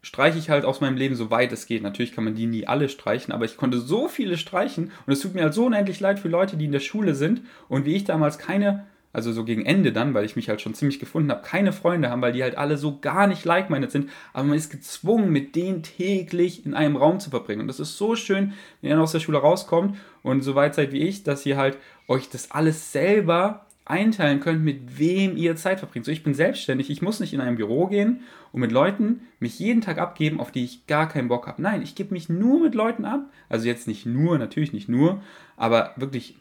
[0.00, 1.82] streiche ich halt aus meinem Leben so weit es geht.
[1.82, 5.20] Natürlich kann man die nie alle streichen, aber ich konnte so viele streichen und es
[5.20, 7.96] tut mir halt so unendlich leid für Leute, die in der Schule sind und wie
[7.96, 8.86] ich damals keine
[9.16, 12.10] also so gegen Ende dann, weil ich mich halt schon ziemlich gefunden habe, keine Freunde
[12.10, 15.56] haben, weil die halt alle so gar nicht like-minded sind, aber man ist gezwungen, mit
[15.56, 17.62] denen täglich in einem Raum zu verbringen.
[17.62, 18.52] Und das ist so schön,
[18.82, 21.78] wenn ihr aus der Schule rauskommt und so weit seid wie ich, dass ihr halt
[22.08, 26.04] euch das alles selber einteilen könnt, mit wem ihr Zeit verbringt.
[26.04, 28.20] So, ich bin selbstständig, ich muss nicht in ein Büro gehen
[28.52, 31.62] und mit Leuten mich jeden Tag abgeben, auf die ich gar keinen Bock habe.
[31.62, 33.30] Nein, ich gebe mich nur mit Leuten ab.
[33.48, 35.22] Also jetzt nicht nur, natürlich nicht nur,
[35.56, 36.36] aber wirklich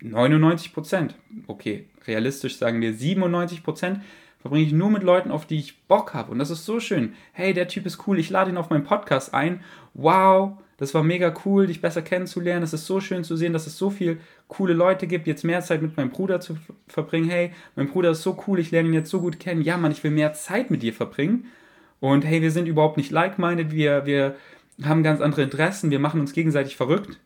[0.00, 1.14] 99 Prozent.
[1.46, 4.00] Okay, realistisch sagen wir 97 Prozent
[4.46, 6.30] verbringe ich nur mit Leuten, auf die ich Bock habe.
[6.30, 7.14] Und das ist so schön.
[7.32, 9.60] Hey, der Typ ist cool, ich lade ihn auf meinen Podcast ein.
[9.92, 12.62] Wow, das war mega cool, dich besser kennenzulernen.
[12.62, 15.62] Es ist so schön zu sehen, dass es so viele coole Leute gibt, jetzt mehr
[15.62, 16.56] Zeit mit meinem Bruder zu
[16.86, 17.28] verbringen.
[17.28, 19.62] Hey, mein Bruder ist so cool, ich lerne ihn jetzt so gut kennen.
[19.62, 21.46] Ja, Mann, ich will mehr Zeit mit dir verbringen.
[21.98, 24.36] Und hey, wir sind überhaupt nicht like-minded, wir, wir
[24.84, 27.18] haben ganz andere Interessen, wir machen uns gegenseitig verrückt.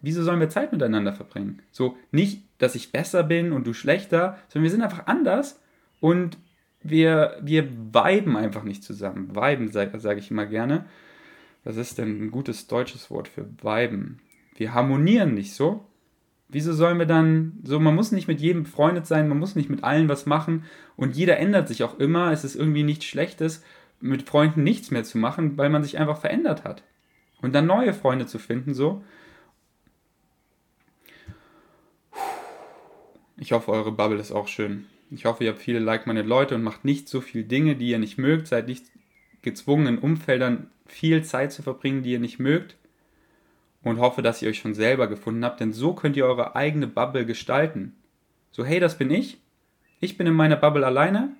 [0.00, 1.60] Wieso sollen wir Zeit miteinander verbringen?
[1.72, 5.60] So, nicht, dass ich besser bin und du schlechter, sondern wir sind einfach anders
[6.00, 6.38] und
[6.82, 9.34] wir, wir viben einfach nicht zusammen.
[9.34, 10.84] Viben, sage sag ich immer gerne.
[11.64, 14.20] Was ist denn ein gutes deutsches Wort für viben?
[14.56, 15.84] Wir harmonieren nicht so.
[16.48, 19.68] Wieso sollen wir dann so, man muss nicht mit jedem befreundet sein, man muss nicht
[19.68, 20.64] mit allen was machen
[20.96, 22.32] und jeder ändert sich auch immer.
[22.32, 23.62] Es ist irgendwie nichts Schlechtes,
[24.00, 26.82] mit Freunden nichts mehr zu machen, weil man sich einfach verändert hat.
[27.42, 29.04] Und dann neue Freunde zu finden, so.
[33.40, 34.86] Ich hoffe, eure Bubble ist auch schön.
[35.10, 37.98] Ich hoffe, ihr habt viele like-minded Leute und macht nicht so viele Dinge, die ihr
[37.98, 38.48] nicht mögt.
[38.48, 38.86] Seid nicht
[39.42, 42.76] gezwungen, in Umfeldern viel Zeit zu verbringen, die ihr nicht mögt.
[43.82, 46.88] Und hoffe, dass ihr euch schon selber gefunden habt, denn so könnt ihr eure eigene
[46.88, 47.94] Bubble gestalten.
[48.50, 49.38] So, hey, das bin ich.
[50.00, 51.30] Ich bin in meiner Bubble alleine.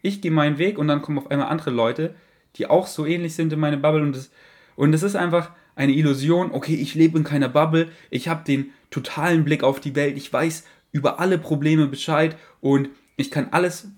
[0.00, 2.14] Ich gehe meinen Weg und dann kommen auf einmal andere Leute,
[2.54, 4.02] die auch so ähnlich sind in meiner Bubble.
[4.02, 4.30] Und es
[4.76, 6.52] und ist einfach eine Illusion.
[6.52, 7.90] Okay, ich lebe in keiner Bubble.
[8.10, 10.16] Ich habe den totalen Blick auf die Welt.
[10.16, 13.88] Ich weiß, über alle Probleme Bescheid und ich kann alles.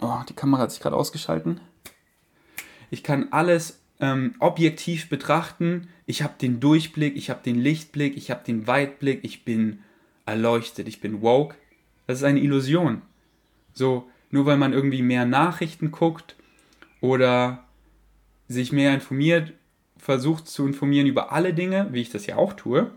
[0.00, 1.60] Oh, die Kamera hat sich gerade ausgeschalten.
[2.90, 5.88] Ich kann alles ähm, objektiv betrachten.
[6.06, 9.80] Ich habe den Durchblick, ich habe den Lichtblick, ich habe den Weitblick, ich bin
[10.26, 11.56] erleuchtet, ich bin woke.
[12.06, 13.02] Das ist eine Illusion.
[13.72, 16.36] So, nur weil man irgendwie mehr Nachrichten guckt
[17.00, 17.64] oder
[18.48, 19.52] sich mehr informiert,
[19.96, 22.90] versucht zu informieren über alle Dinge, wie ich das ja auch tue,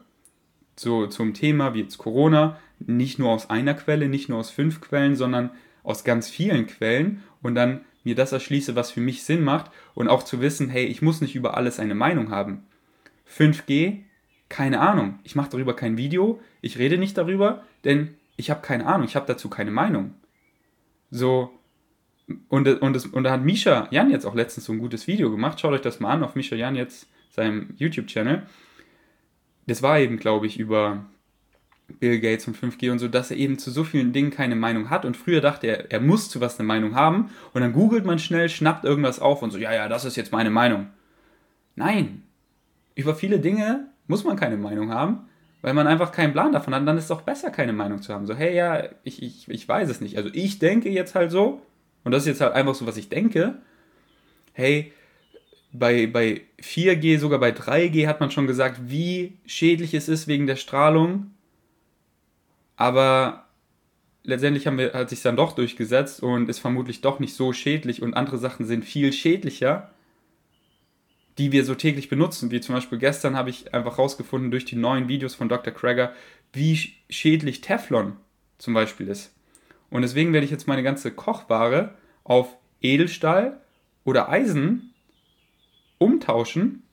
[0.76, 4.82] so zum Thema wie jetzt Corona, nicht nur aus einer Quelle, nicht nur aus fünf
[4.82, 5.52] Quellen, sondern
[5.84, 10.08] aus ganz vielen Quellen und dann mir das erschließe, was für mich Sinn macht und
[10.08, 12.66] auch zu wissen, hey, ich muss nicht über alles eine Meinung haben.
[13.30, 14.00] 5G,
[14.50, 15.20] keine Ahnung.
[15.24, 19.16] Ich mache darüber kein Video, ich rede nicht darüber, denn ich habe keine Ahnung, ich
[19.16, 20.14] habe dazu keine Meinung.
[21.12, 21.58] So,
[22.50, 25.32] und, und, das, und da hat Misha Jan jetzt auch letztens so ein gutes Video
[25.32, 25.60] gemacht.
[25.60, 28.44] Schaut euch das mal an auf Misha Jan jetzt, seinem YouTube-Channel.
[29.68, 31.06] Das war eben, glaube ich, über
[32.00, 34.90] Bill Gates und 5G und so, dass er eben zu so vielen Dingen keine Meinung
[34.90, 35.06] hat.
[35.06, 37.30] Und früher dachte er, er muss zu was eine Meinung haben.
[37.54, 40.32] Und dann googelt man schnell, schnappt irgendwas auf und so, ja, ja, das ist jetzt
[40.32, 40.88] meine Meinung.
[41.76, 42.24] Nein.
[42.96, 45.30] Über viele Dinge muss man keine Meinung haben,
[45.62, 46.88] weil man einfach keinen Plan davon hat.
[46.88, 48.26] Dann ist es auch besser, keine Meinung zu haben.
[48.26, 50.18] So, hey, ja, ich, ich, ich weiß es nicht.
[50.18, 51.62] Also ich denke jetzt halt so,
[52.04, 53.56] und das ist jetzt halt einfach so, was ich denke.
[54.54, 54.92] Hey,
[55.72, 60.48] bei, bei 4G, sogar bei 3G hat man schon gesagt, wie schädlich es ist wegen
[60.48, 61.32] der Strahlung
[62.78, 63.46] aber
[64.24, 68.02] letztendlich haben wir, hat sich dann doch durchgesetzt und ist vermutlich doch nicht so schädlich
[68.02, 69.92] und andere Sachen sind viel schädlicher.
[71.38, 72.50] die wir so täglich benutzen.
[72.50, 75.72] Wie zum Beispiel gestern habe ich einfach rausgefunden durch die neuen Videos von Dr.
[75.74, 76.14] Krager,
[76.52, 78.16] wie schädlich Teflon
[78.58, 79.36] zum Beispiel ist.
[79.92, 83.62] Und deswegen werde ich jetzt meine ganze Kochware auf Edelstahl
[84.04, 84.94] oder Eisen
[86.00, 86.84] umtauschen.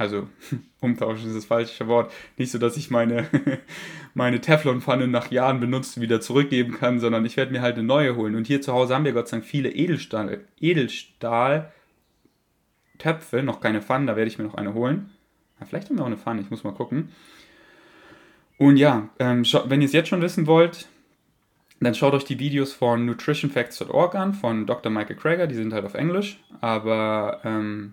[0.00, 0.26] Also
[0.80, 2.10] umtauschen ist das falsche Wort.
[2.38, 3.26] Nicht so, dass ich meine,
[4.14, 8.16] meine Teflonpfanne nach Jahren benutzt wieder zurückgeben kann, sondern ich werde mir halt eine neue
[8.16, 8.34] holen.
[8.34, 11.70] Und hier zu Hause haben wir Gott sei Dank viele Edelstahl, Edelstahl
[12.96, 15.10] Töpfe, noch keine Pfannen, da werde ich mir noch eine holen.
[15.58, 17.10] Ja, vielleicht haben wir auch eine Pfanne, ich muss mal gucken.
[18.56, 20.88] Und ja, ähm, wenn ihr es jetzt schon wissen wollt,
[21.78, 24.90] dann schaut euch die Videos von nutritionfacts.org an, von Dr.
[24.90, 27.92] Michael Krager, die sind halt auf Englisch, aber ähm,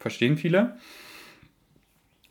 [0.00, 0.76] verstehen viele.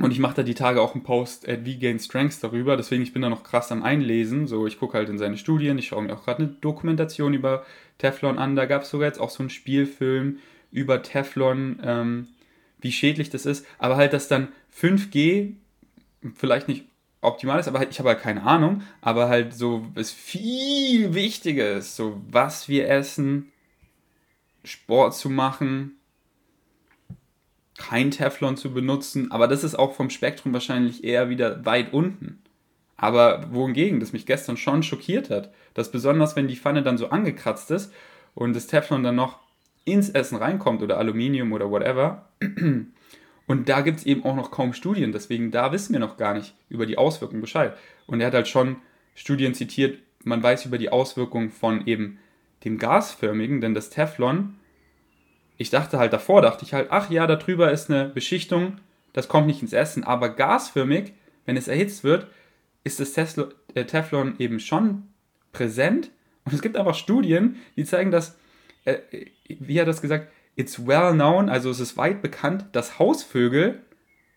[0.01, 3.13] Und ich mache da die Tage auch einen Post at V-Gain Strengths darüber, deswegen ich
[3.13, 4.47] bin da noch krass am Einlesen.
[4.47, 7.65] So, ich gucke halt in seine Studien, ich schaue mir auch gerade eine Dokumentation über
[7.99, 8.55] Teflon an.
[8.55, 10.39] Da gab es sogar jetzt auch so einen Spielfilm
[10.71, 12.27] über Teflon, ähm,
[12.79, 13.65] wie schädlich das ist.
[13.77, 15.53] Aber halt, dass dann 5G
[16.35, 16.85] vielleicht nicht
[17.21, 21.73] optimal ist, aber halt, ich habe halt keine Ahnung, aber halt so es viel wichtiger
[21.73, 23.51] ist, so was wir essen,
[24.63, 25.97] Sport zu machen,
[27.89, 32.41] kein Teflon zu benutzen, aber das ist auch vom Spektrum wahrscheinlich eher wieder weit unten.
[32.97, 37.09] Aber wohingegen, das mich gestern schon schockiert hat, dass besonders wenn die Pfanne dann so
[37.09, 37.91] angekratzt ist
[38.35, 39.39] und das Teflon dann noch
[39.85, 42.27] ins Essen reinkommt oder Aluminium oder whatever,
[43.51, 46.33] Und da gibt es eben auch noch kaum Studien, deswegen da wissen wir noch gar
[46.33, 47.75] nicht über die Auswirkungen Bescheid.
[48.07, 48.77] Und er hat halt schon
[49.13, 52.17] Studien zitiert, man weiß über die Auswirkungen von eben
[52.63, 54.55] dem gasförmigen, denn das Teflon,
[55.57, 58.77] ich dachte halt davor, dachte ich halt, ach ja, da drüber ist eine Beschichtung,
[59.13, 61.13] das kommt nicht ins Essen, aber gasförmig,
[61.45, 62.27] wenn es erhitzt wird,
[62.83, 65.03] ist das äh, Teflon eben schon
[65.51, 66.11] präsent.
[66.45, 68.37] Und es gibt einfach Studien, die zeigen, dass,
[68.85, 68.97] äh,
[69.47, 73.81] wie hat er das gesagt, it's well known, also es ist weit bekannt, dass Hausvögel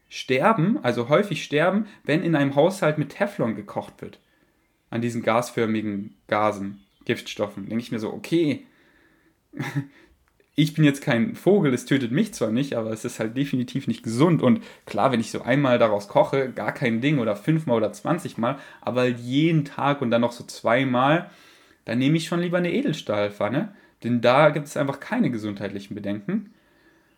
[0.08, 4.20] sterben, also häufig sterben, wenn in einem Haushalt mit Teflon gekocht wird.
[4.90, 7.68] An diesen gasförmigen Gasen, Giftstoffen.
[7.68, 8.66] Denke ich mir so, okay,
[10.54, 13.86] ich bin jetzt kein Vogel, es tötet mich zwar nicht, aber es ist halt definitiv
[13.86, 14.42] nicht gesund.
[14.42, 18.58] Und klar, wenn ich so einmal daraus koche, gar kein Ding oder fünfmal oder zwanzigmal,
[18.80, 21.30] aber jeden Tag und dann noch so zweimal,
[21.84, 26.52] dann nehme ich schon lieber eine Edelstahlpfanne denn da gibt es einfach keine gesundheitlichen Bedenken.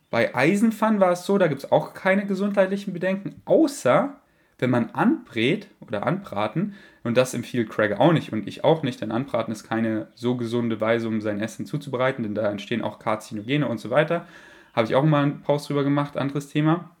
[0.09, 4.15] Bei Eisenpfannen war es so, da gibt es auch keine gesundheitlichen Bedenken, außer
[4.59, 9.01] wenn man anbrät oder anbraten, und das empfiehlt Craig auch nicht und ich auch nicht,
[9.01, 12.99] denn anbraten ist keine so gesunde Weise, um sein Essen zuzubereiten, denn da entstehen auch
[12.99, 14.27] Karzinogene und so weiter.
[14.73, 16.91] Habe ich auch mal einen Post drüber gemacht, anderes Thema.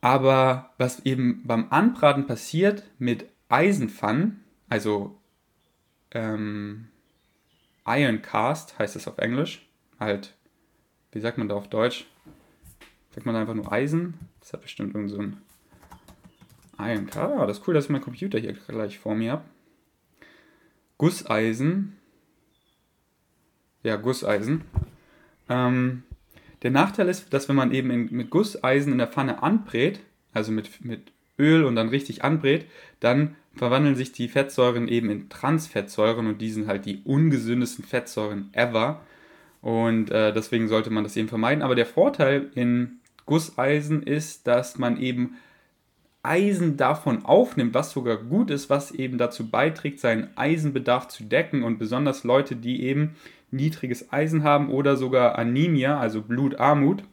[0.00, 5.18] Aber was eben beim Anbraten passiert mit Eisenpfannen, also
[6.12, 6.88] ähm,
[7.86, 9.68] Iron Cast heißt es auf Englisch.
[9.98, 10.34] Halt,
[11.12, 12.06] wie sagt man da auf Deutsch?
[13.10, 14.14] Sagt man da einfach nur Eisen?
[14.38, 15.20] Das hat bestimmt irgend so
[17.06, 17.16] Cast.
[17.16, 19.44] Ah, das ist cool, dass ich meinen Computer hier gleich vor mir habe.
[20.98, 21.96] Gusseisen.
[23.82, 24.62] Ja, Gusseisen.
[25.48, 26.02] Ähm,
[26.62, 30.00] der Nachteil ist, dass wenn man eben in, mit Gusseisen in der Pfanne anbrät,
[30.32, 32.66] also mit, mit Öl und dann richtig anbrät,
[33.00, 38.50] dann verwandeln sich die Fettsäuren eben in Transfettsäuren und die sind halt die ungesündesten Fettsäuren
[38.52, 39.00] ever.
[39.62, 41.62] Und äh, deswegen sollte man das eben vermeiden.
[41.62, 45.36] Aber der Vorteil in Gusseisen ist, dass man eben
[46.22, 51.62] Eisen davon aufnimmt, was sogar gut ist, was eben dazu beiträgt, seinen Eisenbedarf zu decken.
[51.62, 53.16] Und besonders Leute, die eben
[53.50, 57.04] niedriges Eisen haben oder sogar Anemia, also Blutarmut.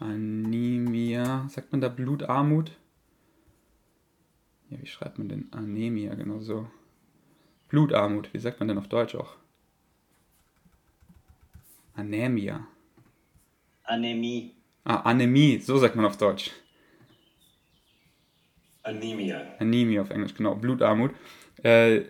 [0.00, 2.72] Anemia, sagt man da Blutarmut?
[4.68, 6.66] Ja, wie schreibt man denn Anemia genau so?
[7.68, 9.36] Blutarmut, wie sagt man denn auf Deutsch auch?
[11.94, 12.66] Anemia.
[13.84, 14.52] Anämie.
[14.84, 16.50] Ah, Anämie, so sagt man auf Deutsch.
[18.86, 19.42] Anemia.
[19.58, 20.54] Anemia auf Englisch, genau.
[20.54, 21.12] Blutarmut.
[21.62, 22.02] Äh,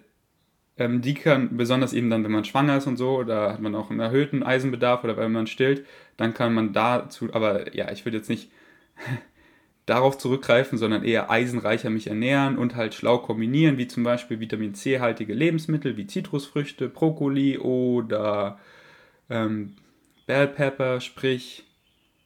[0.79, 3.75] ähm, die kann besonders eben dann, wenn man schwanger ist und so, da hat man
[3.75, 5.87] auch einen erhöhten Eisenbedarf oder wenn man stillt,
[6.17, 8.51] dann kann man dazu, aber ja, ich würde jetzt nicht
[9.87, 14.75] darauf zurückgreifen, sondern eher eisenreicher mich ernähren und halt schlau kombinieren, wie zum Beispiel Vitamin
[14.75, 18.59] C-haltige Lebensmittel wie Zitrusfrüchte, Brokkoli oder
[19.31, 19.77] ähm,
[20.27, 21.65] Bell Pepper, sprich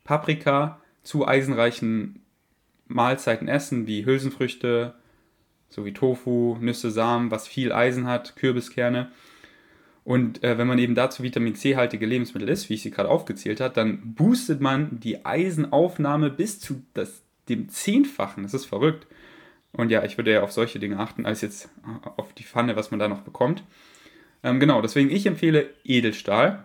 [0.04, 2.19] Paprika, zu eisenreichen
[2.90, 4.94] Mahlzeiten essen, wie Hülsenfrüchte,
[5.68, 9.10] sowie Tofu, Nüsse, Samen, was viel Eisen hat, Kürbiskerne.
[10.04, 13.60] Und äh, wenn man eben dazu Vitamin C-haltige Lebensmittel isst, wie ich sie gerade aufgezählt
[13.60, 18.42] habe, dann boostet man die Eisenaufnahme bis zu das dem Zehnfachen.
[18.42, 19.06] Das ist verrückt.
[19.72, 21.68] Und ja, ich würde ja auf solche Dinge achten, als jetzt
[22.16, 23.62] auf die Pfanne, was man da noch bekommt.
[24.42, 26.64] Ähm, genau, deswegen ich empfehle Edelstahl.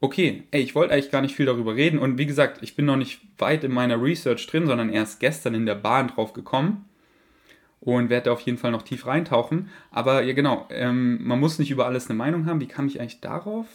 [0.00, 1.98] Okay, ey, ich wollte eigentlich gar nicht viel darüber reden.
[1.98, 5.54] Und wie gesagt, ich bin noch nicht weit in meiner Research drin, sondern erst gestern
[5.54, 6.84] in der Bahn drauf gekommen.
[7.80, 9.70] Und werde da auf jeden Fall noch tief reintauchen.
[9.92, 12.60] Aber ja, genau, ähm, man muss nicht über alles eine Meinung haben.
[12.60, 13.66] Wie kam ich eigentlich darauf?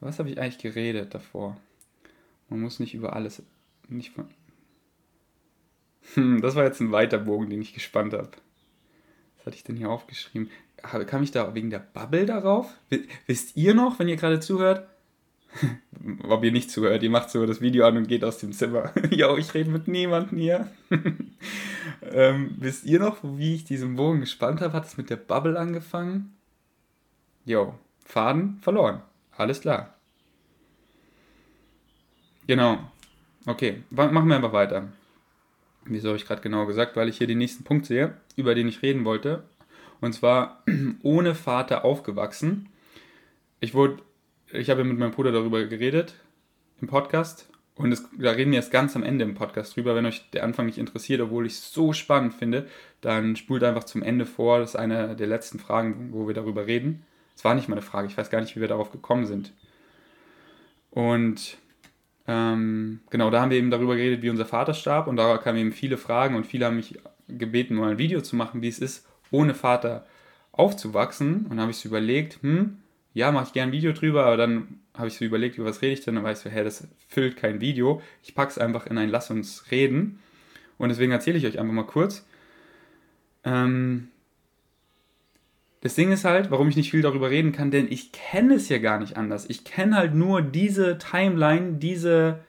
[0.00, 1.56] Was habe ich eigentlich geredet davor?
[2.48, 3.42] Man muss nicht über alles.
[3.88, 4.26] Nicht von.
[6.14, 8.30] Hm, das war jetzt ein weiter Bogen, den ich gespannt habe.
[9.36, 10.50] Was hatte ich denn hier aufgeschrieben?
[11.06, 12.76] Kam ich da wegen der Bubble darauf?
[13.26, 14.88] Wisst ihr noch, wenn ihr gerade zuhört?
[16.28, 18.92] Ob ihr nicht zuhört, ihr macht so das Video an und geht aus dem Zimmer.
[19.10, 20.70] Jo, ich rede mit niemandem hier.
[22.12, 24.72] ähm, wisst ihr noch, wie ich diesen Bogen gespannt habe?
[24.72, 26.34] Hat es mit der Bubble angefangen?
[27.44, 29.02] Jo, Faden verloren.
[29.36, 29.94] Alles klar.
[32.46, 32.78] Genau.
[33.46, 34.88] Okay, machen wir einfach weiter.
[35.84, 36.96] Wieso habe ich gerade genau gesagt?
[36.96, 39.44] Weil ich hier den nächsten Punkt sehe, über den ich reden wollte.
[40.00, 40.62] Und zwar
[41.02, 42.68] ohne Vater aufgewachsen.
[43.60, 44.02] Ich wurde
[44.52, 46.14] ich habe mit meinem Bruder darüber geredet
[46.80, 49.94] im Podcast und es, da reden wir jetzt ganz am Ende im Podcast drüber.
[49.94, 52.66] Wenn euch der Anfang nicht interessiert, obwohl ich es so spannend finde,
[53.00, 54.58] dann spult einfach zum Ende vor.
[54.58, 57.04] Das ist eine der letzten Fragen, wo wir darüber reden.
[57.34, 59.52] Es war nicht mal eine Frage, ich weiß gar nicht, wie wir darauf gekommen sind.
[60.90, 61.56] Und
[62.28, 65.58] ähm, genau, da haben wir eben darüber geredet, wie unser Vater starb und da kamen
[65.58, 68.78] eben viele Fragen und viele haben mich gebeten, mal ein Video zu machen, wie es
[68.78, 70.06] ist, ohne Vater
[70.52, 71.46] aufzuwachsen.
[71.48, 72.81] Und habe ich so überlegt, hm,
[73.14, 75.82] ja, mache ich gerne ein Video drüber, aber dann habe ich so überlegt, über was
[75.82, 76.14] rede ich denn?
[76.14, 78.00] Dann weißt du, hä, das füllt kein Video.
[78.22, 80.18] Ich packe es einfach in ein Lass uns reden.
[80.78, 82.26] Und deswegen erzähle ich euch einfach mal kurz.
[83.44, 84.08] Ähm,
[85.80, 88.68] das Ding ist halt, warum ich nicht viel darüber reden kann, denn ich kenne es
[88.68, 89.48] ja gar nicht anders.
[89.48, 92.40] Ich kenne halt nur diese Timeline, diese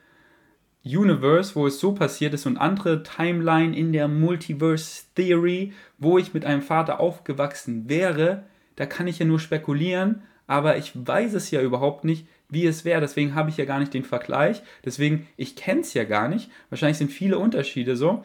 [0.84, 6.32] Universe, wo es so passiert ist und andere Timeline in der Multiverse Theory, wo ich
[6.32, 8.44] mit einem Vater aufgewachsen wäre.
[8.76, 12.84] Da kann ich ja nur spekulieren aber ich weiß es ja überhaupt nicht, wie es
[12.84, 13.00] wäre.
[13.00, 14.62] Deswegen habe ich ja gar nicht den Vergleich.
[14.84, 16.50] Deswegen, ich kenne es ja gar nicht.
[16.70, 18.24] Wahrscheinlich sind viele Unterschiede so.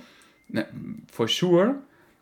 [0.50, 0.66] Na,
[1.12, 1.76] for sure.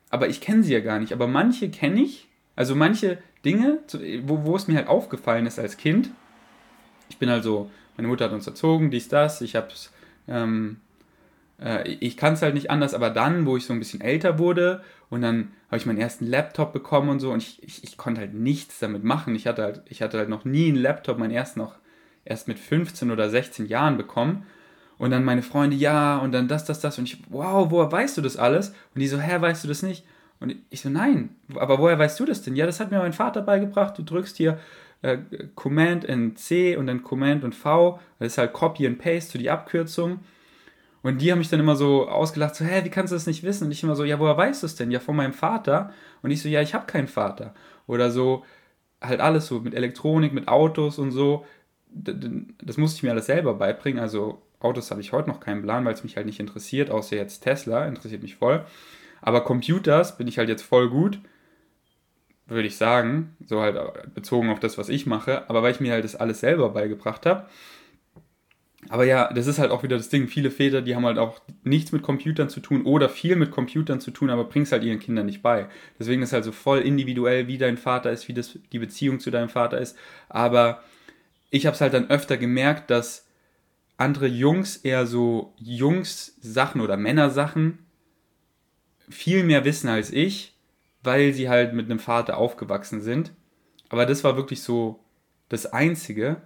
[0.10, 1.14] Aber ich kenne sie ja gar nicht.
[1.14, 2.28] Aber manche kenne ich.
[2.56, 3.80] Also manche Dinge,
[4.24, 6.10] wo, wo es mir halt aufgefallen ist als Kind.
[7.10, 9.42] Ich bin also, meine Mutter hat uns erzogen, dies, das.
[9.42, 9.92] Ich habe es
[10.28, 10.78] ähm,
[11.62, 14.40] äh, ich kann es halt nicht anders, aber dann, wo ich so ein bisschen älter
[14.40, 17.98] wurde und dann habe ich meinen ersten Laptop bekommen und so und ich, ich, ich
[17.98, 19.36] konnte halt nichts damit machen.
[19.36, 21.76] Ich hatte halt, ich hatte halt noch nie einen Laptop, meinen ersten noch
[22.24, 24.46] erst mit 15 oder 16 Jahren bekommen.
[24.98, 26.98] Und dann meine Freunde, ja, und dann das, das, das.
[26.98, 28.70] Und ich, wow, woher weißt du das alles?
[28.96, 30.06] Und die so, hä, weißt du das nicht?
[30.40, 32.56] Und ich so, nein, aber woher weißt du das denn?
[32.56, 33.98] Ja, das hat mir mein Vater beigebracht.
[33.98, 34.60] Du drückst hier
[35.02, 35.18] äh,
[35.56, 38.00] Command in C und dann Command und V.
[38.20, 40.20] Das ist halt Copy and Paste zu die Abkürzung.
[41.04, 43.44] Und die haben mich dann immer so ausgelacht, so, hä, wie kannst du das nicht
[43.44, 43.66] wissen?
[43.66, 44.92] Und ich immer so, ja, woher weißt du es denn?
[44.92, 45.92] Ja, von meinem Vater.
[46.22, 47.54] Und ich so, ja, ich habe keinen Vater.
[47.86, 48.44] Oder so,
[49.02, 51.46] halt alles so mit Elektronik, mit Autos und so.
[51.90, 54.00] Das musste ich mir alles selber beibringen.
[54.00, 57.16] Also Autos habe ich heute noch keinen Plan, weil es mich halt nicht interessiert, außer
[57.16, 58.66] jetzt Tesla, interessiert mich voll.
[59.22, 61.20] Aber Computers bin ich halt jetzt voll gut,
[62.48, 65.50] würde ich sagen, so halt bezogen auf das, was ich mache.
[65.50, 67.48] Aber weil ich mir halt das alles selber beigebracht habe,
[68.90, 70.28] aber ja, das ist halt auch wieder das Ding.
[70.28, 74.00] Viele Väter, die haben halt auch nichts mit Computern zu tun oder viel mit Computern
[74.00, 75.68] zu tun, aber bringst halt ihren Kindern nicht bei.
[76.00, 79.32] Deswegen ist halt so voll individuell, wie dein Vater ist, wie das, die Beziehung zu
[79.32, 79.98] deinem Vater ist.
[80.30, 80.84] Aber
[81.50, 83.28] ich habe es halt dann öfter gemerkt, dass
[83.98, 87.80] andere Jungs eher so Jungs-Sachen oder Männersachen
[89.10, 90.56] viel mehr wissen als ich,
[91.04, 93.32] weil sie halt mit einem Vater aufgewachsen sind.
[93.90, 95.00] Aber das war wirklich so
[95.50, 96.42] das Einzige.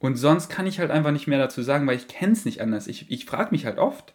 [0.00, 2.60] Und sonst kann ich halt einfach nicht mehr dazu sagen, weil ich kenne es nicht
[2.60, 2.88] anders.
[2.88, 4.14] Ich, ich frage mich halt oft,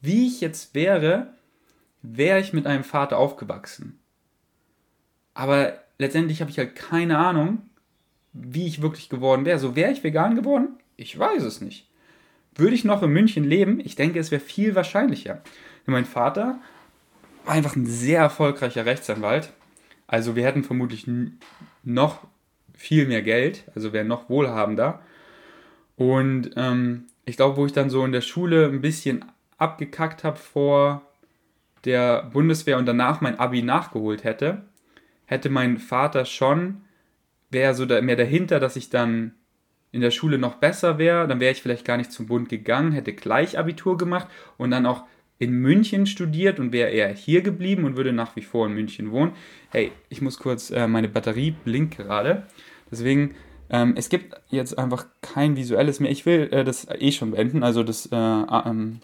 [0.00, 1.32] wie ich jetzt wäre,
[2.02, 4.00] wäre ich mit einem Vater aufgewachsen.
[5.34, 7.62] Aber letztendlich habe ich halt keine Ahnung,
[8.32, 9.60] wie ich wirklich geworden wäre.
[9.60, 10.76] So wäre ich vegan geworden?
[10.96, 11.88] Ich weiß es nicht.
[12.56, 13.78] Würde ich noch in München leben?
[13.78, 15.42] Ich denke, es wäre viel wahrscheinlicher.
[15.86, 16.58] Denn mein Vater
[17.44, 19.52] war einfach ein sehr erfolgreicher Rechtsanwalt.
[20.08, 21.06] Also wir hätten vermutlich
[21.84, 22.26] noch
[22.78, 25.02] viel mehr Geld, also wären noch wohlhabender.
[25.96, 29.24] Und ähm, ich glaube, wo ich dann so in der Schule ein bisschen
[29.58, 31.02] abgekackt habe vor
[31.84, 34.62] der Bundeswehr und danach mein Abi nachgeholt hätte,
[35.26, 36.82] hätte mein Vater schon,
[37.50, 39.34] wäre so da, mehr dahinter, dass ich dann
[39.90, 42.92] in der Schule noch besser wäre, dann wäre ich vielleicht gar nicht zum Bund gegangen,
[42.92, 45.04] hätte gleich Abitur gemacht und dann auch
[45.38, 49.10] in München studiert und wäre eher hier geblieben und würde nach wie vor in München
[49.10, 49.32] wohnen.
[49.70, 52.46] Hey, ich muss kurz, äh, meine Batterie blinkt gerade.
[52.90, 53.34] Deswegen,
[53.70, 56.10] ähm, es gibt jetzt einfach kein visuelles mehr.
[56.10, 59.00] Ich will äh, das eh schon beenden, also das äh, ähm,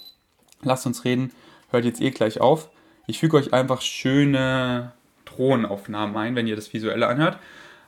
[0.65, 1.31] Lasst uns reden,
[1.71, 2.71] hört jetzt eh gleich auf.
[3.07, 4.93] Ich füge euch einfach schöne
[5.27, 7.39] Drohnenaufnahmen ein, wenn ihr das Visuelle anhört.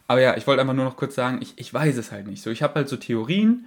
[0.09, 2.43] Aber ja, ich wollte einfach nur noch kurz sagen, ich, ich weiß es halt nicht
[2.43, 2.51] so.
[2.51, 3.67] Ich habe halt so Theorien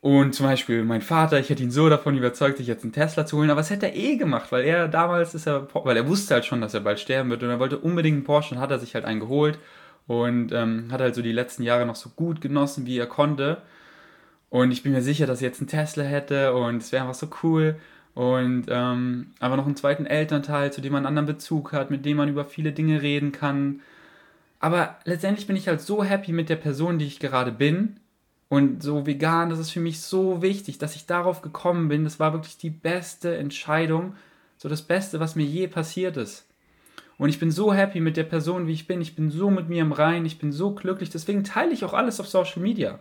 [0.00, 3.24] und zum Beispiel mein Vater, ich hätte ihn so davon überzeugt, sich jetzt einen Tesla
[3.26, 6.08] zu holen, aber es hätte er eh gemacht, weil er damals ist er, weil er
[6.08, 8.60] wusste halt schon, dass er bald sterben wird und er wollte unbedingt einen Porsche und
[8.60, 9.58] hat er sich halt einen geholt
[10.06, 13.62] und ähm, hat halt so die letzten Jahre noch so gut genossen, wie er konnte.
[14.50, 17.18] Und ich bin mir sicher, dass er jetzt einen Tesla hätte und es wäre einfach
[17.18, 17.76] so cool.
[18.14, 22.04] Und ähm, aber noch einen zweiten Elternteil, zu dem man einen anderen Bezug hat, mit
[22.04, 23.80] dem man über viele Dinge reden kann.
[24.60, 27.96] Aber letztendlich bin ich halt so happy mit der Person, die ich gerade bin
[28.48, 32.04] und so vegan, das ist für mich so wichtig, dass ich darauf gekommen bin.
[32.04, 34.14] Das war wirklich die beste Entscheidung,
[34.56, 36.46] so das Beste, was mir je passiert ist.
[37.18, 39.00] Und ich bin so happy mit der Person, wie ich bin.
[39.00, 41.10] Ich bin so mit mir im Rein, ich bin so glücklich.
[41.10, 42.98] Deswegen teile ich auch alles auf Social Media.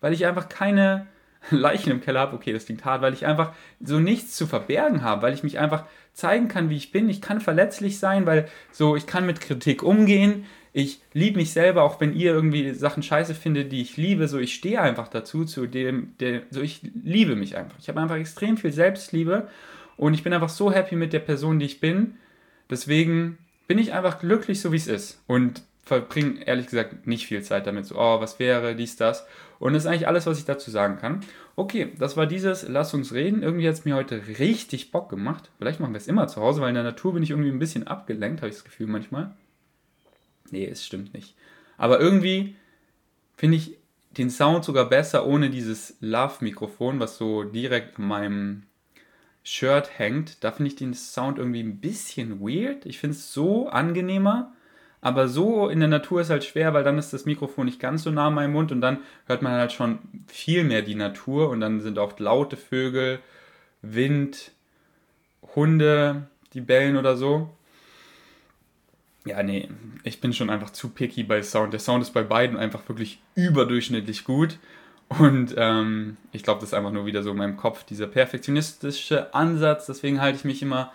[0.00, 1.06] Weil ich einfach keine
[1.50, 2.36] Leichen im Keller habe.
[2.36, 5.58] Okay, das klingt hart, weil ich einfach so nichts zu verbergen habe, weil ich mich
[5.58, 7.08] einfach zeigen kann, wie ich bin.
[7.08, 10.44] Ich kann verletzlich sein, weil so ich kann mit Kritik umgehen
[10.76, 14.40] ich liebe mich selber, auch wenn ihr irgendwie Sachen scheiße findet, die ich liebe, so
[14.40, 17.78] ich stehe einfach dazu, zu dem, der, so ich liebe mich einfach.
[17.78, 19.46] Ich habe einfach extrem viel Selbstliebe
[19.96, 22.16] und ich bin einfach so happy mit der Person, die ich bin.
[22.70, 25.22] Deswegen bin ich einfach glücklich, so wie es ist.
[25.26, 29.26] Und verbringe ehrlich gesagt nicht viel Zeit damit, so, oh, was wäre, dies, das.
[29.58, 31.20] Und das ist eigentlich alles, was ich dazu sagen kann.
[31.56, 33.42] Okay, das war dieses Lass uns reden.
[33.42, 35.50] Irgendwie hat es mir heute richtig Bock gemacht.
[35.58, 37.58] Vielleicht machen wir es immer zu Hause, weil in der Natur bin ich irgendwie ein
[37.58, 39.34] bisschen abgelenkt, habe ich das Gefühl manchmal.
[40.50, 41.34] Nee, es stimmt nicht.
[41.76, 42.56] Aber irgendwie
[43.36, 43.78] finde ich
[44.10, 48.62] den Sound sogar besser ohne dieses Love-Mikrofon, was so direkt an meinem
[49.44, 50.42] Shirt hängt.
[50.42, 52.86] Da finde ich den Sound irgendwie ein bisschen weird.
[52.86, 54.52] Ich finde es so angenehmer.
[55.02, 58.04] Aber so in der Natur ist halt schwer, weil dann ist das Mikrofon nicht ganz
[58.04, 61.50] so nah an meinem Mund und dann hört man halt schon viel mehr die Natur
[61.50, 63.18] und dann sind oft laute Vögel,
[63.82, 64.52] Wind,
[65.54, 67.50] Hunde, die bellen oder so.
[69.26, 69.68] Ja, nee,
[70.04, 71.74] ich bin schon einfach zu picky bei Sound.
[71.74, 74.58] Der Sound ist bei beiden einfach wirklich überdurchschnittlich gut.
[75.18, 79.34] Und ähm, ich glaube, das ist einfach nur wieder so in meinem Kopf, dieser perfektionistische
[79.34, 79.86] Ansatz.
[79.86, 80.92] Deswegen halte ich mich immer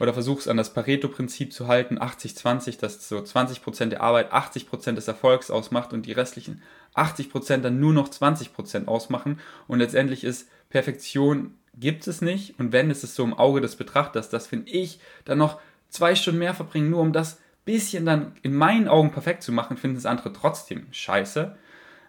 [0.00, 4.92] oder versuche es an das Pareto-Prinzip zu halten, 80-20, dass so 20% der Arbeit 80%
[4.92, 6.62] des Erfolgs ausmacht und die restlichen
[6.96, 9.40] 80% dann nur noch 20% ausmachen.
[9.68, 12.58] Und letztendlich ist Perfektion gibt es nicht.
[12.58, 15.60] Und wenn, ist es so im Auge des Betrachters, dass, finde ich, dann noch
[15.90, 19.76] zwei Stunden mehr verbringen, nur um das bisschen dann in meinen Augen perfekt zu machen,
[19.76, 21.56] finden es andere trotzdem scheiße.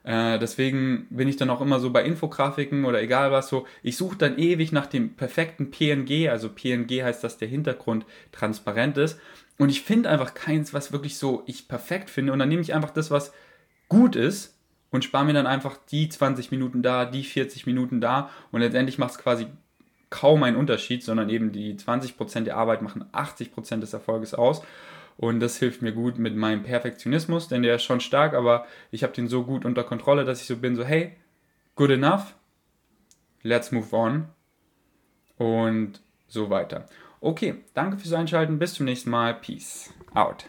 [0.03, 3.67] Äh, deswegen bin ich dann auch immer so bei Infografiken oder egal was so.
[3.83, 6.29] Ich suche dann ewig nach dem perfekten PNG.
[6.29, 9.19] Also PNG heißt, dass der Hintergrund transparent ist.
[9.57, 12.33] Und ich finde einfach keins, was wirklich so ich perfekt finde.
[12.33, 13.31] Und dann nehme ich einfach das, was
[13.89, 14.57] gut ist
[14.89, 18.29] und spare mir dann einfach die 20 Minuten da, die 40 Minuten da.
[18.51, 19.47] Und letztendlich macht es quasi
[20.09, 24.61] kaum einen Unterschied, sondern eben die 20% der Arbeit machen 80% des Erfolges aus.
[25.17, 29.03] Und das hilft mir gut mit meinem Perfektionismus, denn der ist schon stark, aber ich
[29.03, 31.15] habe den so gut unter Kontrolle, dass ich so bin, so hey,
[31.75, 32.35] good enough,
[33.43, 34.29] let's move on
[35.37, 36.87] und so weiter.
[37.19, 40.45] Okay, danke fürs Einschalten, bis zum nächsten Mal, peace out.